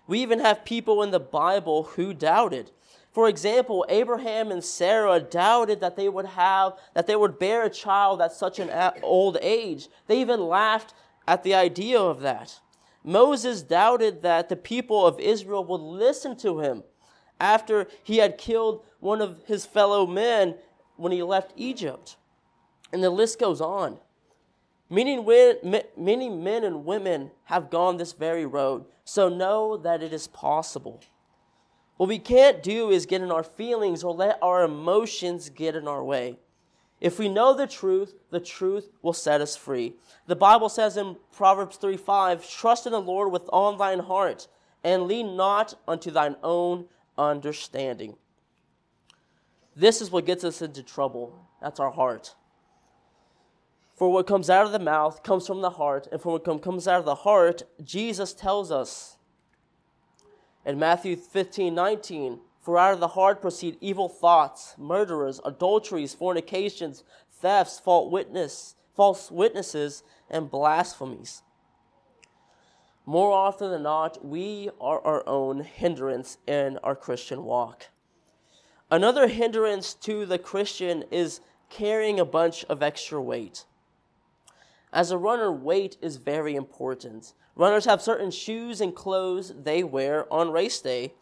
We 0.07 0.19
even 0.21 0.39
have 0.39 0.65
people 0.65 1.03
in 1.03 1.11
the 1.11 1.19
Bible 1.19 1.83
who 1.83 2.13
doubted. 2.13 2.71
For 3.11 3.27
example, 3.27 3.85
Abraham 3.89 4.51
and 4.51 4.63
Sarah 4.63 5.19
doubted 5.19 5.81
that 5.81 5.95
they 5.95 6.09
would 6.09 6.25
have 6.25 6.73
that 6.93 7.05
they 7.05 7.15
would 7.15 7.39
bear 7.39 7.63
a 7.63 7.69
child 7.69 8.21
at 8.21 8.33
such 8.33 8.59
an 8.59 8.71
old 9.03 9.37
age. 9.41 9.87
They 10.07 10.19
even 10.19 10.47
laughed 10.47 10.93
at 11.27 11.43
the 11.43 11.53
idea 11.53 11.99
of 11.99 12.21
that. 12.21 12.59
Moses 13.03 13.61
doubted 13.61 14.21
that 14.23 14.49
the 14.49 14.55
people 14.55 15.05
of 15.05 15.19
Israel 15.19 15.63
would 15.65 15.81
listen 15.81 16.35
to 16.37 16.59
him 16.59 16.83
after 17.39 17.87
he 18.03 18.17
had 18.17 18.37
killed 18.37 18.83
one 18.99 19.21
of 19.21 19.43
his 19.45 19.65
fellow 19.65 20.05
men 20.05 20.55
when 20.97 21.11
he 21.11 21.23
left 21.23 21.53
Egypt. 21.55 22.17
And 22.91 23.03
the 23.03 23.09
list 23.09 23.39
goes 23.39 23.61
on. 23.61 23.99
Many, 24.89 25.23
many 25.95 26.29
men 26.29 26.63
and 26.63 26.85
women 26.85 27.31
have 27.45 27.69
gone 27.69 27.97
this 27.97 28.13
very 28.13 28.45
road, 28.45 28.85
so 29.03 29.29
know 29.29 29.77
that 29.77 30.01
it 30.01 30.11
is 30.11 30.27
possible. 30.27 31.01
What 31.97 32.09
we 32.09 32.17
can't 32.17 32.63
do 32.63 32.89
is 32.89 33.05
get 33.05 33.21
in 33.21 33.31
our 33.31 33.43
feelings 33.43 34.03
or 34.03 34.13
let 34.13 34.39
our 34.41 34.63
emotions 34.63 35.49
get 35.49 35.75
in 35.75 35.87
our 35.87 36.03
way. 36.03 36.39
If 36.99 37.19
we 37.19 37.29
know 37.29 37.53
the 37.53 37.67
truth, 37.67 38.15
the 38.29 38.39
truth 38.39 38.89
will 39.01 39.13
set 39.13 39.41
us 39.41 39.55
free. 39.55 39.93
The 40.25 40.35
Bible 40.35 40.69
says 40.69 40.97
in 40.97 41.17
Proverbs 41.31 41.77
3 41.77 41.95
5, 41.97 42.49
Trust 42.49 42.85
in 42.85 42.91
the 42.91 43.01
Lord 43.01 43.31
with 43.31 43.43
all 43.49 43.75
thine 43.75 43.99
heart, 43.99 44.47
and 44.83 45.07
lean 45.07 45.37
not 45.37 45.75
unto 45.87 46.09
thine 46.09 46.35
own 46.41 46.85
understanding. 47.17 48.15
This 49.75 50.01
is 50.01 50.11
what 50.11 50.25
gets 50.25 50.43
us 50.43 50.61
into 50.61 50.83
trouble. 50.83 51.47
That's 51.61 51.79
our 51.79 51.91
heart. 51.91 52.35
For 53.99 54.09
what 54.09 54.27
comes 54.27 54.49
out 54.49 54.65
of 54.65 54.71
the 54.71 54.79
mouth 54.79 55.23
comes 55.23 55.45
from 55.45 55.59
the 55.59 55.71
heart, 55.71 56.07
and 56.09 56.21
from 56.21 56.31
what 56.31 56.61
comes 56.61 56.87
out 56.87 56.99
of 56.99 57.05
the 57.05 57.15
heart, 57.15 57.63
Jesus 57.83 58.33
tells 58.33 58.71
us 58.71 59.17
in 60.65 60.79
Matthew 60.79 61.17
15 61.17 61.75
19, 61.75 62.39
For 62.61 62.77
out 62.77 62.93
of 62.93 63.01
the 63.01 63.09
heart 63.09 63.41
proceed 63.41 63.77
evil 63.81 64.07
thoughts, 64.07 64.73
murderers, 64.77 65.41
adulteries, 65.43 66.13
fornications, 66.13 67.03
thefts, 67.29 67.77
false 67.77 68.09
witness, 68.09 68.75
false 68.95 69.29
witnesses, 69.29 70.03
and 70.29 70.49
blasphemies. 70.49 71.43
More 73.05 73.33
often 73.33 73.69
than 73.69 73.83
not, 73.83 74.23
we 74.23 74.69
are 74.79 75.01
our 75.01 75.27
own 75.27 75.59
hindrance 75.59 76.37
in 76.47 76.77
our 76.85 76.95
Christian 76.95 77.43
walk. 77.43 77.89
Another 78.89 79.27
hindrance 79.27 79.93
to 79.95 80.25
the 80.25 80.39
Christian 80.39 81.03
is 81.11 81.41
carrying 81.69 82.17
a 82.17 82.23
bunch 82.23 82.63
of 82.69 82.81
extra 82.81 83.21
weight. 83.21 83.65
As 84.91 85.11
a 85.11 85.17
runner, 85.17 85.51
weight 85.51 85.97
is 86.01 86.17
very 86.17 86.55
important. 86.55 87.33
Runners 87.55 87.85
have 87.85 88.01
certain 88.01 88.31
shoes 88.31 88.81
and 88.81 88.95
clothes 88.95 89.53
they 89.55 89.83
wear 89.83 90.31
on 90.33 90.51
race 90.51 90.79
day. 90.79 91.13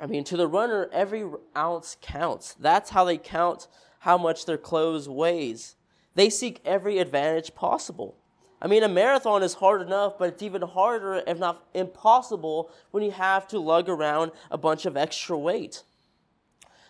I 0.00 0.06
mean, 0.06 0.24
to 0.24 0.36
the 0.36 0.46
runner, 0.46 0.88
every 0.92 1.24
ounce 1.56 1.96
counts. 2.00 2.54
That's 2.54 2.90
how 2.90 3.04
they 3.04 3.18
count 3.18 3.68
how 4.00 4.16
much 4.16 4.46
their 4.46 4.58
clothes 4.58 5.08
weighs. 5.08 5.76
They 6.14 6.30
seek 6.30 6.60
every 6.64 6.98
advantage 6.98 7.54
possible. 7.54 8.16
I 8.62 8.66
mean, 8.66 8.82
a 8.82 8.88
marathon 8.88 9.42
is 9.42 9.54
hard 9.54 9.82
enough, 9.82 10.18
but 10.18 10.28
it's 10.28 10.42
even 10.42 10.62
harder, 10.62 11.22
if 11.26 11.38
not 11.38 11.66
impossible, 11.74 12.70
when 12.90 13.02
you 13.02 13.10
have 13.10 13.48
to 13.48 13.58
lug 13.58 13.88
around 13.88 14.32
a 14.50 14.58
bunch 14.58 14.86
of 14.86 14.96
extra 14.96 15.38
weight. 15.38 15.82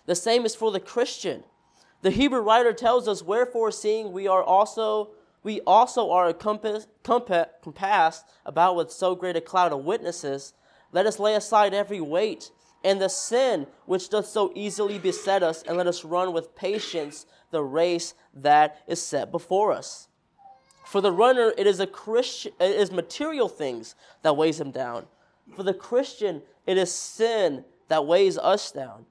The 0.07 0.15
same 0.17 0.45
is 0.45 0.55
for 0.55 0.73
the 0.73 0.81
Christian. 0.81 1.45
The 2.03 2.11
Hebrew 2.11 2.41
writer 2.41 2.73
tells 2.73 3.07
us, 3.09 3.23
Wherefore, 3.23 3.71
seeing 3.71 4.13
we 4.13 4.27
are 4.27 4.43
also 4.43 5.11
we 5.43 5.61
also 5.63 6.11
are 6.11 6.33
compass, 6.33 6.87
compass, 7.03 7.47
compassed 7.63 8.25
about 8.45 8.77
with 8.77 8.91
so 8.91 9.15
great 9.15 9.37
a 9.37 9.41
cloud 9.41 9.73
of 9.73 9.85
witnesses, 9.85 10.53
let 10.93 11.07
us 11.07 11.19
lay 11.19 11.35
aside 11.35 11.73
every 11.73 12.01
weight 12.01 12.51
and 12.85 13.01
the 13.01 13.09
sin 13.09 13.67
which 13.87 14.09
doth 14.09 14.27
so 14.27 14.53
easily 14.55 14.99
beset 14.99 15.43
us, 15.43 15.63
and 15.63 15.77
let 15.77 15.87
us 15.87 16.05
run 16.05 16.33
with 16.33 16.55
patience 16.57 17.27
the 17.51 17.63
race 17.63 18.15
that 18.35 18.83
is 18.87 19.03
set 19.03 19.31
before 19.31 19.73
us. 19.73 20.09
For 20.87 21.01
the 21.01 21.13
runner, 21.13 21.53
it 21.57 21.67
is 21.67 21.81
a 21.81 21.87
Christian, 21.87 22.53
it 22.59 22.75
is 22.75 22.91
material 22.91 23.49
things 23.49 23.95
that 24.23 24.37
weighs 24.37 24.61
him 24.61 24.71
down. 24.71 25.07
For 25.55 25.63
the 25.63 25.75
Christian, 25.75 26.43
it 26.67 26.79
is 26.79 26.93
sin 26.93 27.65
that 27.89 28.07
weighs 28.07 28.39
us 28.39 28.73
down. 28.73 29.07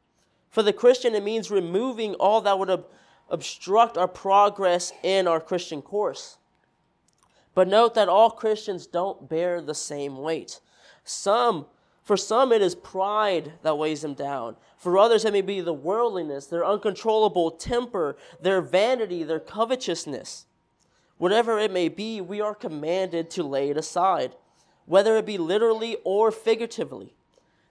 For 0.50 0.63
the 0.63 0.74
Christian, 0.74 1.15
it 1.15 1.24
means 1.24 1.51
removing 1.51 2.15
all 2.15 2.41
that 2.41 2.58
would 2.58 2.70
ob- 2.70 2.88
obstruct 3.29 3.98
our 3.98 4.08
progress 4.08 4.91
in 5.03 5.27
our 5.27 5.39
Christian 5.39 5.82
course. 5.82 6.38
But 7.53 7.68
note 7.68 7.94
that 7.96 8.10
all 8.10 8.32
Christians 8.32 8.88
don't 8.88 9.29
bear 9.29 9.62
the 9.62 9.75
same 9.75 10.18
weight. 10.18 10.60
Some, 11.03 11.65
for 12.03 12.18
some, 12.18 12.51
it 12.51 12.62
is 12.62 12.75
pride 12.75 13.53
that 13.63 13.77
weighs 13.77 14.01
them 14.01 14.13
down. 14.13 14.56
For 14.77 14.98
others, 14.98 15.25
it 15.25 15.34
may 15.34 15.41
be 15.41 15.62
the 15.62 15.74
worldliness, 15.74 16.46
their 16.46 16.65
uncontrollable 16.65 17.51
temper, 17.51 18.18
their 18.41 18.62
vanity, 18.62 19.24
their 19.24 19.39
covetousness. 19.39 20.46
Whatever 21.18 21.60
it 21.60 21.72
may 21.72 21.89
be, 21.89 22.22
we 22.22 22.39
are 22.39 22.56
commanded 22.56 23.29
to 23.32 23.44
lay 23.44 23.70
it 23.70 23.77
aside, 23.77 24.36
whether 24.86 25.18
it 25.18 25.25
be 25.25 25.38
literally 25.38 25.98
or 26.03 26.32
figuratively. 26.32 27.13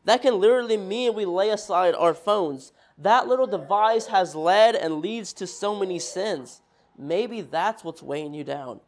That 0.08 0.22
can 0.22 0.40
literally 0.40 0.78
mean 0.78 1.12
we 1.12 1.26
lay 1.26 1.50
aside 1.50 1.94
our 1.94 2.14
phones. 2.14 2.72
That 2.96 3.28
little 3.28 3.46
device 3.46 4.06
has 4.06 4.34
led 4.34 4.74
and 4.74 5.02
leads 5.02 5.34
to 5.34 5.46
so 5.46 5.78
many 5.78 5.98
sins. 5.98 6.62
Maybe 6.96 7.42
that's 7.42 7.84
what's 7.84 8.02
weighing 8.02 8.32
you 8.32 8.42
down. 8.42 8.80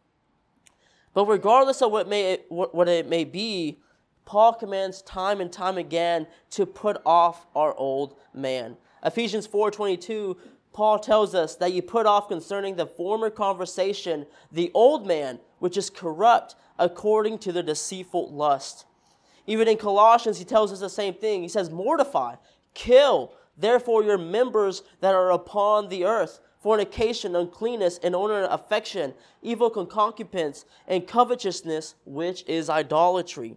But 1.13 1.27
regardless 1.27 1.83
of 1.83 1.93
what, 1.93 2.09
may, 2.09 2.39
what 2.49 2.89
it 2.89 3.07
may 3.07 3.25
be, 3.25 3.81
Paul 4.25 4.55
commands 4.55 5.03
time 5.03 5.43
and 5.43 5.53
time 5.53 5.77
again 5.77 6.27
to 6.53 6.65
put 6.65 7.03
off 7.05 7.47
our 7.55 7.75
old 7.75 8.17
man. 8.33 8.79
Ephesians 9.05 9.47
4:22 9.47 10.39
Paul 10.73 10.99
tells 11.01 11.35
us 11.35 11.55
that 11.57 11.75
you 11.75 11.83
put 11.83 12.07
off 12.07 12.29
concerning 12.29 12.77
the 12.77 12.87
former 12.87 13.29
conversation 13.29 14.25
the 14.51 14.71
old 14.73 15.07
man 15.07 15.39
which 15.59 15.77
is 15.77 15.91
corrupt 15.91 16.55
according 16.79 17.41
to 17.41 17.53
the 17.53 17.63
deceitful 17.63 18.33
lust 18.33 18.87
even 19.51 19.67
in 19.67 19.77
Colossians, 19.77 20.39
he 20.39 20.45
tells 20.45 20.73
us 20.73 20.79
the 20.79 20.89
same 20.89 21.13
thing. 21.13 21.43
He 21.43 21.49
says, 21.49 21.71
Mortify, 21.71 22.37
kill, 22.73 23.33
therefore, 23.59 24.05
your 24.05 24.17
members 24.17 24.85
that 25.01 25.13
are 25.13 25.33
upon 25.33 25.89
the 25.89 26.05
earth 26.05 26.39
fornication, 26.61 27.35
uncleanness, 27.35 27.99
inordinate 27.99 28.49
affection, 28.53 29.13
evil 29.43 29.71
concupiscence, 29.71 30.67
and 30.87 31.07
covetousness, 31.07 31.97
which 32.05 32.45
is 32.47 32.71
idolatry. 32.71 33.57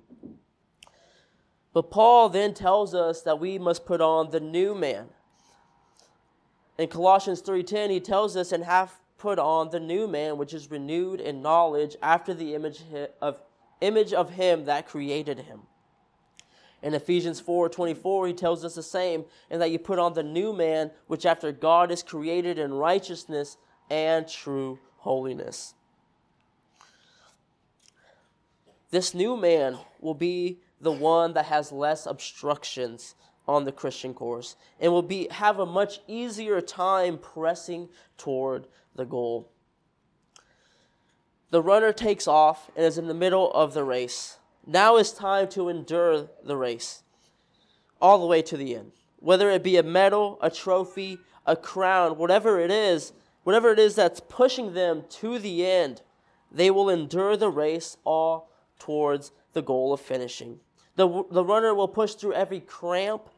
But 1.73 1.91
Paul 1.91 2.29
then 2.29 2.55
tells 2.55 2.95
us 2.95 3.21
that 3.21 3.39
we 3.39 3.59
must 3.59 3.85
put 3.85 4.01
on 4.01 4.31
the 4.31 4.39
new 4.39 4.73
man. 4.73 5.09
In 6.79 6.87
Colossians 6.87 7.41
3:10, 7.41 7.91
he 7.91 7.99
tells 7.99 8.35
us 8.35 8.51
and 8.51 8.63
have 8.63 8.99
put 9.19 9.37
on 9.37 9.69
the 9.69 9.79
new 9.79 10.07
man, 10.07 10.37
which 10.37 10.55
is 10.55 10.71
renewed 10.71 11.21
in 11.21 11.43
knowledge 11.43 11.95
after 12.01 12.33
the 12.33 12.55
image 12.55 12.81
of 13.21 13.37
image 13.79 14.13
of 14.13 14.31
him 14.31 14.65
that 14.65 14.87
created 14.87 15.39
him. 15.39 15.67
In 16.83 16.93
Ephesians 16.93 17.39
4 17.39 17.69
24, 17.69 18.27
he 18.27 18.33
tells 18.33 18.65
us 18.65 18.75
the 18.75 18.83
same, 18.83 19.23
and 19.49 19.61
that 19.61 19.71
you 19.71 19.79
put 19.79 19.99
on 19.99 20.13
the 20.13 20.21
new 20.21 20.51
man, 20.51 20.91
which 21.07 21.25
after 21.25 21.51
God 21.53 21.89
is 21.91 22.03
created 22.03 22.59
in 22.59 22.73
righteousness 22.73 23.57
and 23.89 24.27
true 24.27 24.79
holiness. 24.97 25.73
This 28.91 29.13
new 29.13 29.37
man 29.37 29.79
will 30.01 30.13
be 30.13 30.59
the 30.81 30.91
one 30.91 31.33
that 31.33 31.45
has 31.45 31.71
less 31.71 32.05
obstructions 32.05 33.15
on 33.47 33.63
the 33.63 33.71
Christian 33.71 34.13
course 34.13 34.55
and 34.79 34.91
will 34.91 35.01
be 35.01 35.27
have 35.31 35.59
a 35.59 35.65
much 35.65 35.99
easier 36.07 36.61
time 36.61 37.17
pressing 37.17 37.89
toward 38.17 38.67
the 38.95 39.05
goal. 39.05 39.49
The 41.49 41.61
runner 41.61 41.93
takes 41.93 42.27
off 42.27 42.69
and 42.75 42.85
is 42.85 42.97
in 42.97 43.07
the 43.07 43.13
middle 43.13 43.51
of 43.53 43.73
the 43.73 43.83
race. 43.83 44.37
Now 44.65 44.97
is 44.97 45.11
time 45.11 45.49
to 45.49 45.69
endure 45.69 46.29
the 46.43 46.55
race 46.55 47.03
all 48.01 48.19
the 48.19 48.27
way 48.27 48.41
to 48.43 48.57
the 48.57 48.75
end. 48.75 48.91
Whether 49.19 49.49
it 49.49 49.63
be 49.63 49.77
a 49.77 49.83
medal, 49.83 50.37
a 50.41 50.49
trophy, 50.49 51.19
a 51.45 51.55
crown, 51.55 52.17
whatever 52.17 52.59
it 52.59 52.71
is, 52.71 53.13
whatever 53.43 53.71
it 53.71 53.79
is 53.79 53.95
that's 53.95 54.19
pushing 54.19 54.73
them 54.73 55.03
to 55.09 55.37
the 55.37 55.65
end, 55.65 56.01
they 56.51 56.69
will 56.71 56.89
endure 56.89 57.35
the 57.35 57.49
race 57.49 57.97
all 58.03 58.49
towards 58.79 59.31
the 59.53 59.61
goal 59.61 59.93
of 59.93 59.99
finishing. 59.99 60.59
The, 60.95 61.23
the 61.31 61.43
runner 61.43 61.73
will 61.73 61.87
push 61.87 62.13
through 62.13 62.33
every 62.33 62.59
cramp. 62.59 63.29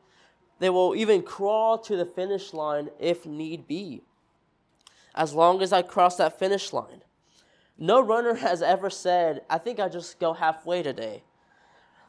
They 0.60 0.70
will 0.70 0.96
even 0.96 1.22
crawl 1.24 1.78
to 1.80 1.96
the 1.96 2.06
finish 2.06 2.54
line 2.54 2.90
if 3.00 3.26
need 3.26 3.68
be. 3.68 4.02
As 5.14 5.34
long 5.34 5.62
as 5.62 5.72
I 5.72 5.82
cross 5.82 6.18
that 6.18 6.38
finish 6.38 6.74
line. 6.74 7.04
No 7.78 8.02
runner 8.02 8.36
has 8.36 8.62
ever 8.62 8.90
said, 8.90 9.42
I 9.50 9.58
think 9.58 9.80
I 9.80 9.90
just 9.90 10.20
go 10.20 10.34
halfway 10.34 10.82
today. 10.82 11.24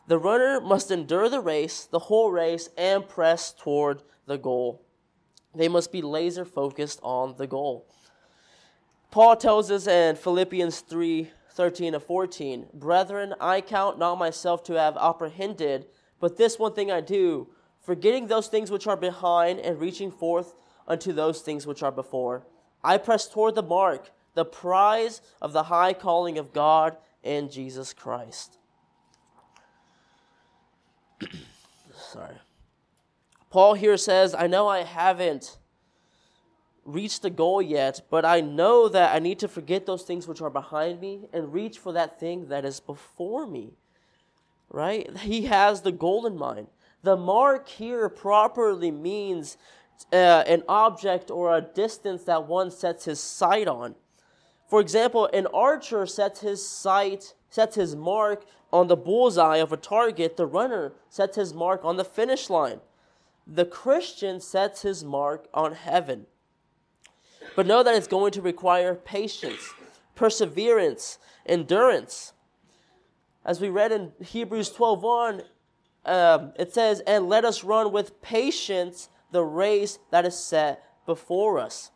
The 0.06 0.18
runner 0.18 0.60
must 0.60 0.92
endure 0.92 1.28
the 1.28 1.40
race, 1.40 1.84
the 1.84 1.98
whole 1.98 2.30
race, 2.30 2.68
and 2.78 3.08
press 3.08 3.52
toward 3.52 4.02
the 4.26 4.38
goal. 4.38 4.82
They 5.54 5.68
must 5.68 5.90
be 5.90 6.02
laser 6.02 6.44
focused 6.44 7.00
on 7.02 7.34
the 7.36 7.46
goal. 7.46 7.88
Paul 9.10 9.36
tells 9.36 9.70
us 9.70 9.86
in 9.86 10.16
Philippians 10.16 10.80
3 10.80 11.30
13 11.52 11.94
to 11.94 12.00
14, 12.00 12.66
Brethren, 12.74 13.34
I 13.40 13.62
count 13.62 13.98
not 13.98 14.18
myself 14.18 14.62
to 14.64 14.74
have 14.74 14.98
apprehended, 14.98 15.86
but 16.20 16.36
this 16.36 16.58
one 16.58 16.74
thing 16.74 16.90
I 16.90 17.00
do, 17.00 17.48
forgetting 17.80 18.26
those 18.26 18.48
things 18.48 18.70
which 18.70 18.86
are 18.86 18.96
behind 18.96 19.60
and 19.60 19.80
reaching 19.80 20.10
forth 20.10 20.54
unto 20.86 21.14
those 21.14 21.40
things 21.40 21.66
which 21.66 21.82
are 21.82 21.90
before. 21.90 22.46
I 22.84 22.98
press 22.98 23.26
toward 23.26 23.54
the 23.54 23.62
mark, 23.62 24.10
the 24.36 24.44
prize 24.44 25.20
of 25.42 25.52
the 25.52 25.64
high 25.64 25.94
calling 25.94 26.38
of 26.38 26.52
God 26.52 26.96
in 27.24 27.50
Jesus 27.50 27.92
Christ. 27.92 28.58
Sorry. 31.96 32.36
Paul 33.50 33.74
here 33.74 33.96
says, 33.96 34.34
I 34.34 34.46
know 34.46 34.68
I 34.68 34.82
haven't 34.82 35.56
reached 36.84 37.22
the 37.22 37.30
goal 37.30 37.62
yet, 37.62 38.02
but 38.10 38.26
I 38.26 38.42
know 38.42 38.88
that 38.90 39.14
I 39.14 39.18
need 39.18 39.38
to 39.38 39.48
forget 39.48 39.86
those 39.86 40.02
things 40.02 40.28
which 40.28 40.42
are 40.42 40.50
behind 40.50 41.00
me 41.00 41.28
and 41.32 41.54
reach 41.54 41.78
for 41.78 41.92
that 41.94 42.20
thing 42.20 42.48
that 42.48 42.66
is 42.66 42.78
before 42.78 43.46
me. 43.46 43.72
Right? 44.68 45.16
He 45.18 45.46
has 45.46 45.80
the 45.80 45.92
goal 45.92 46.26
in 46.26 46.36
mind. 46.36 46.66
The 47.02 47.16
mark 47.16 47.68
here 47.68 48.10
properly 48.10 48.90
means 48.90 49.56
uh, 50.12 50.44
an 50.46 50.62
object 50.68 51.30
or 51.30 51.56
a 51.56 51.62
distance 51.62 52.24
that 52.24 52.46
one 52.46 52.70
sets 52.70 53.06
his 53.06 53.18
sight 53.18 53.66
on. 53.66 53.94
For 54.66 54.80
example, 54.80 55.28
an 55.32 55.46
archer 55.54 56.06
sets 56.06 56.40
his 56.40 56.66
sight, 56.66 57.34
sets 57.50 57.76
his 57.76 57.94
mark 57.94 58.44
on 58.72 58.88
the 58.88 58.96
bullseye 58.96 59.58
of 59.58 59.72
a 59.72 59.76
target. 59.76 60.36
The 60.36 60.46
runner 60.46 60.92
sets 61.08 61.36
his 61.36 61.54
mark 61.54 61.84
on 61.84 61.96
the 61.96 62.04
finish 62.04 62.50
line. 62.50 62.80
The 63.46 63.64
Christian 63.64 64.40
sets 64.40 64.82
his 64.82 65.04
mark 65.04 65.46
on 65.54 65.72
heaven. 65.72 66.26
But 67.54 67.66
know 67.66 67.82
that 67.84 67.94
it's 67.94 68.08
going 68.08 68.32
to 68.32 68.42
require 68.42 68.94
patience, 68.94 69.72
perseverance, 70.16 71.18
endurance. 71.46 72.32
As 73.44 73.60
we 73.60 73.68
read 73.68 73.92
in 73.92 74.12
Hebrews 74.20 74.70
12:1, 74.70 75.44
um, 76.04 76.52
it 76.56 76.74
says, 76.74 77.00
"And 77.06 77.28
let 77.28 77.44
us 77.44 77.62
run 77.62 77.92
with 77.92 78.20
patience 78.20 79.08
the 79.30 79.44
race 79.44 80.00
that 80.10 80.26
is 80.26 80.36
set 80.36 80.82
before 81.06 81.60
us." 81.60 81.92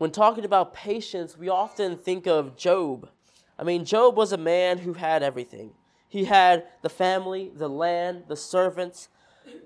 When 0.00 0.12
talking 0.12 0.46
about 0.46 0.72
patience, 0.72 1.36
we 1.36 1.50
often 1.50 1.98
think 1.98 2.26
of 2.26 2.56
Job. 2.56 3.10
I 3.58 3.64
mean, 3.64 3.84
Job 3.84 4.16
was 4.16 4.32
a 4.32 4.38
man 4.38 4.78
who 4.78 4.94
had 4.94 5.22
everything. 5.22 5.72
He 6.08 6.24
had 6.24 6.64
the 6.80 6.88
family, 6.88 7.52
the 7.54 7.68
land, 7.68 8.24
the 8.26 8.34
servants, 8.34 9.10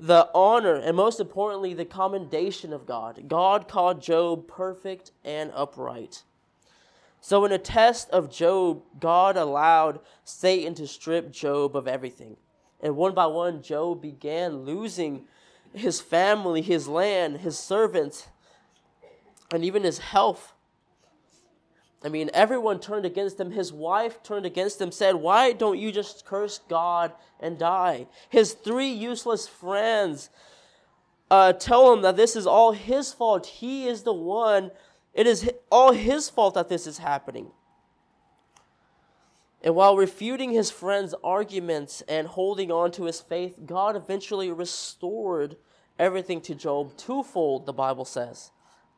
the 0.01 0.29
honor, 0.35 0.75
and 0.75 0.97
most 0.97 1.21
importantly, 1.21 1.73
the 1.73 1.85
commendation 1.85 2.73
of 2.73 2.85
God. 2.85 3.29
God 3.29 3.69
called 3.69 4.03
Job 4.03 4.49
perfect 4.49 5.13
and 5.25 5.53
upright. 5.55 6.25
So, 7.21 7.45
in 7.45 7.53
a 7.53 7.57
test 7.57 8.11
of 8.11 8.29
Job, 8.29 8.83
God 8.99 9.37
allowed 9.37 10.01
Satan 10.25 10.75
to 10.75 10.89
strip 10.89 11.31
Job 11.31 11.77
of 11.77 11.87
everything. 11.87 12.39
And 12.81 12.97
one 12.97 13.15
by 13.15 13.27
one, 13.27 13.63
Job 13.63 14.03
began 14.03 14.65
losing 14.65 15.27
his 15.73 16.01
family, 16.01 16.61
his 16.61 16.89
land, 16.89 17.37
his 17.37 17.57
servants, 17.57 18.27
and 19.55 19.65
even 19.65 19.85
his 19.85 19.99
health. 19.99 20.53
I 22.05 22.09
mean, 22.09 22.31
everyone 22.35 22.81
turned 22.81 23.07
against 23.07 23.41
him. 23.41 23.51
His 23.51 23.73
wife 23.73 24.23
turned 24.23 24.45
against 24.45 24.81
him, 24.81 24.93
said, 24.93 25.15
Why 25.15 25.53
don't 25.53 25.79
you 25.79 25.91
just 25.91 26.27
curse 26.27 26.61
God 26.69 27.13
and 27.41 27.59
die? 27.59 28.07
His 28.29 28.53
three 28.53 28.91
useless 28.91 29.49
friends 29.49 30.29
uh, 31.31 31.55
tell 31.55 31.93
him 31.93 32.03
that 32.03 32.17
this 32.17 32.37
is 32.37 32.47
all 32.47 32.73
his 32.73 33.13
fault. 33.13 33.47
He 33.47 33.87
is 33.87 34.03
the 34.03 34.13
one, 34.13 34.71
it 35.15 35.27
is 35.27 35.51
all 35.71 35.93
his 35.93 36.29
fault 36.29 36.55
that 36.55 36.69
this 36.69 36.87
is 36.87 36.99
happening. 36.99 37.51
And 39.63 39.75
while 39.75 39.97
refuting 39.97 40.51
his 40.51 40.71
friends' 40.71 41.15
arguments 41.25 42.03
and 42.07 42.27
holding 42.27 42.71
on 42.71 42.93
to 42.93 43.05
his 43.05 43.23
faith, 43.23 43.57
God 43.65 43.97
eventually 43.97 44.51
restored 44.51 45.57
everything 45.99 46.43
to 46.43 46.55
Job 46.55 46.95
twofold, 46.99 47.65
the 47.65 47.73
Bible 47.73 48.05
says. 48.05 48.51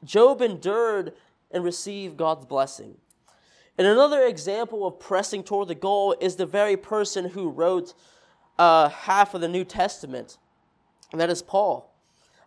Job 0.04 0.42
endured 0.42 1.12
and 1.50 1.64
received 1.64 2.16
God's 2.16 2.46
blessing. 2.46 2.96
And 3.78 3.86
another 3.86 4.24
example 4.24 4.86
of 4.86 4.98
pressing 4.98 5.42
toward 5.42 5.68
the 5.68 5.74
goal 5.74 6.16
is 6.20 6.36
the 6.36 6.46
very 6.46 6.76
person 6.76 7.30
who 7.30 7.50
wrote 7.50 7.94
uh, 8.58 8.88
half 8.88 9.34
of 9.34 9.40
the 9.40 9.48
New 9.48 9.64
Testament, 9.64 10.38
and 11.12 11.20
that 11.20 11.30
is 11.30 11.42
Paul. 11.42 11.92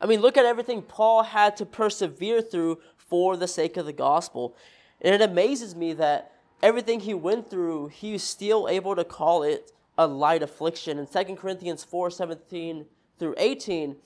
I 0.02 0.06
mean, 0.06 0.22
look 0.22 0.38
at 0.38 0.46
everything 0.46 0.82
Paul 0.82 1.24
had 1.24 1.58
to 1.58 1.66
persevere 1.66 2.42
through 2.42 2.80
for 2.98 3.38
the 3.38 3.48
sake 3.48 3.78
of 3.78 3.86
the 3.86 3.94
gospel. 3.94 4.56
And 5.02 5.14
it 5.14 5.22
amazes 5.22 5.76
me 5.76 5.94
that 5.94 6.32
everything 6.64 7.02
he 7.02 7.14
went 7.14 7.50
through, 7.50 7.88
he 7.88 8.14
was 8.14 8.24
still 8.24 8.68
able 8.70 8.96
to 8.96 9.04
call 9.04 9.44
it 9.44 9.72
a 9.98 10.08
light 10.08 10.42
affliction. 10.42 10.98
In 10.98 11.08
2 11.08 11.36
Corinthians 11.36 11.84
4 11.84 12.12
17 12.12 12.86
through 13.18 13.36
18, 13.38 13.98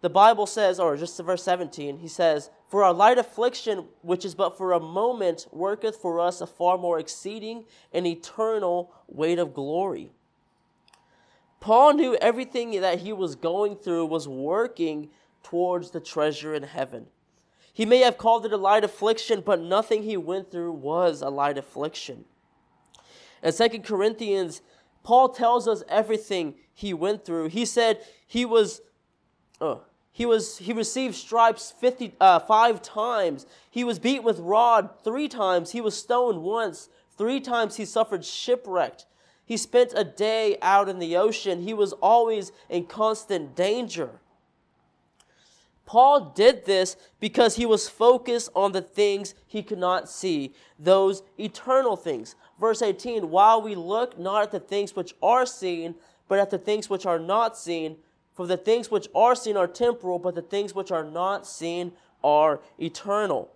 the 0.00 0.10
Bible 0.10 0.46
says, 0.46 0.80
or 0.80 0.96
just 0.96 1.16
the 1.16 1.22
verse 1.22 1.42
17, 1.42 1.98
he 1.98 2.08
says, 2.08 2.50
For 2.74 2.82
our 2.82 2.92
light 2.92 3.18
affliction, 3.18 3.86
which 4.02 4.24
is 4.24 4.34
but 4.34 4.58
for 4.58 4.72
a 4.72 4.80
moment, 4.80 5.46
worketh 5.52 5.94
for 5.94 6.18
us 6.18 6.40
a 6.40 6.46
far 6.48 6.76
more 6.76 6.98
exceeding 6.98 7.66
and 7.92 8.04
eternal 8.04 8.92
weight 9.06 9.38
of 9.38 9.54
glory. 9.54 10.10
Paul 11.60 11.92
knew 11.92 12.16
everything 12.16 12.80
that 12.80 12.98
he 12.98 13.12
was 13.12 13.36
going 13.36 13.76
through 13.76 14.06
was 14.06 14.26
working 14.26 15.10
towards 15.44 15.92
the 15.92 16.00
treasure 16.00 16.52
in 16.52 16.64
heaven. 16.64 17.06
He 17.72 17.86
may 17.86 17.98
have 17.98 18.18
called 18.18 18.44
it 18.44 18.52
a 18.52 18.56
light 18.56 18.82
affliction, 18.82 19.44
but 19.46 19.60
nothing 19.60 20.02
he 20.02 20.16
went 20.16 20.50
through 20.50 20.72
was 20.72 21.22
a 21.22 21.30
light 21.30 21.56
affliction. 21.56 22.24
In 23.40 23.52
2 23.52 23.68
Corinthians, 23.84 24.62
Paul 25.04 25.28
tells 25.28 25.68
us 25.68 25.84
everything 25.88 26.56
he 26.74 26.92
went 26.92 27.24
through. 27.24 27.50
He 27.50 27.66
said 27.66 28.00
he 28.26 28.44
was, 28.44 28.80
oh, 29.60 29.84
he, 30.14 30.26
was, 30.26 30.58
he 30.58 30.72
received 30.72 31.16
stripes 31.16 31.72
50, 31.72 32.14
uh, 32.20 32.38
five 32.38 32.80
times. 32.80 33.46
He 33.68 33.82
was 33.82 33.98
beaten 33.98 34.22
with 34.22 34.38
rod 34.38 34.90
three 35.02 35.26
times. 35.26 35.72
He 35.72 35.80
was 35.80 35.96
stoned 35.96 36.40
once. 36.40 36.88
Three 37.18 37.40
times 37.40 37.78
he 37.78 37.84
suffered 37.84 38.24
shipwrecked. 38.24 39.06
He 39.44 39.56
spent 39.56 39.92
a 39.92 40.04
day 40.04 40.56
out 40.62 40.88
in 40.88 41.00
the 41.00 41.16
ocean. 41.16 41.62
He 41.62 41.74
was 41.74 41.92
always 41.94 42.52
in 42.70 42.84
constant 42.84 43.56
danger. 43.56 44.20
Paul 45.84 46.32
did 46.36 46.64
this 46.64 46.96
because 47.18 47.56
he 47.56 47.66
was 47.66 47.88
focused 47.88 48.50
on 48.54 48.70
the 48.70 48.82
things 48.82 49.34
he 49.48 49.64
could 49.64 49.78
not 49.78 50.08
see, 50.08 50.54
those 50.78 51.24
eternal 51.38 51.96
things. 51.96 52.36
Verse 52.60 52.82
18 52.82 53.30
While 53.30 53.62
we 53.62 53.74
look 53.74 54.16
not 54.16 54.44
at 54.44 54.52
the 54.52 54.60
things 54.60 54.94
which 54.94 55.12
are 55.20 55.44
seen, 55.44 55.96
but 56.28 56.38
at 56.38 56.50
the 56.50 56.58
things 56.58 56.88
which 56.88 57.04
are 57.04 57.18
not 57.18 57.58
seen, 57.58 57.96
for 58.34 58.46
the 58.46 58.56
things 58.56 58.90
which 58.90 59.08
are 59.14 59.34
seen 59.34 59.56
are 59.56 59.68
temporal, 59.68 60.18
but 60.18 60.34
the 60.34 60.42
things 60.42 60.74
which 60.74 60.90
are 60.90 61.04
not 61.04 61.46
seen 61.46 61.92
are 62.22 62.60
eternal. 62.78 63.50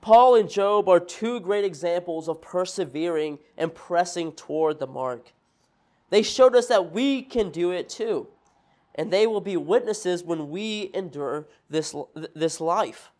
Paul 0.00 0.34
and 0.34 0.50
Job 0.50 0.88
are 0.88 1.00
two 1.00 1.40
great 1.40 1.64
examples 1.64 2.28
of 2.28 2.42
persevering 2.42 3.38
and 3.56 3.74
pressing 3.74 4.32
toward 4.32 4.78
the 4.78 4.86
mark. 4.86 5.32
They 6.10 6.22
showed 6.22 6.54
us 6.54 6.66
that 6.66 6.92
we 6.92 7.22
can 7.22 7.50
do 7.50 7.70
it 7.70 7.88
too, 7.88 8.28
and 8.94 9.10
they 9.10 9.26
will 9.26 9.40
be 9.40 9.56
witnesses 9.56 10.22
when 10.22 10.50
we 10.50 10.90
endure 10.94 11.48
this, 11.70 11.94
this 12.34 12.60
life. 12.60 13.10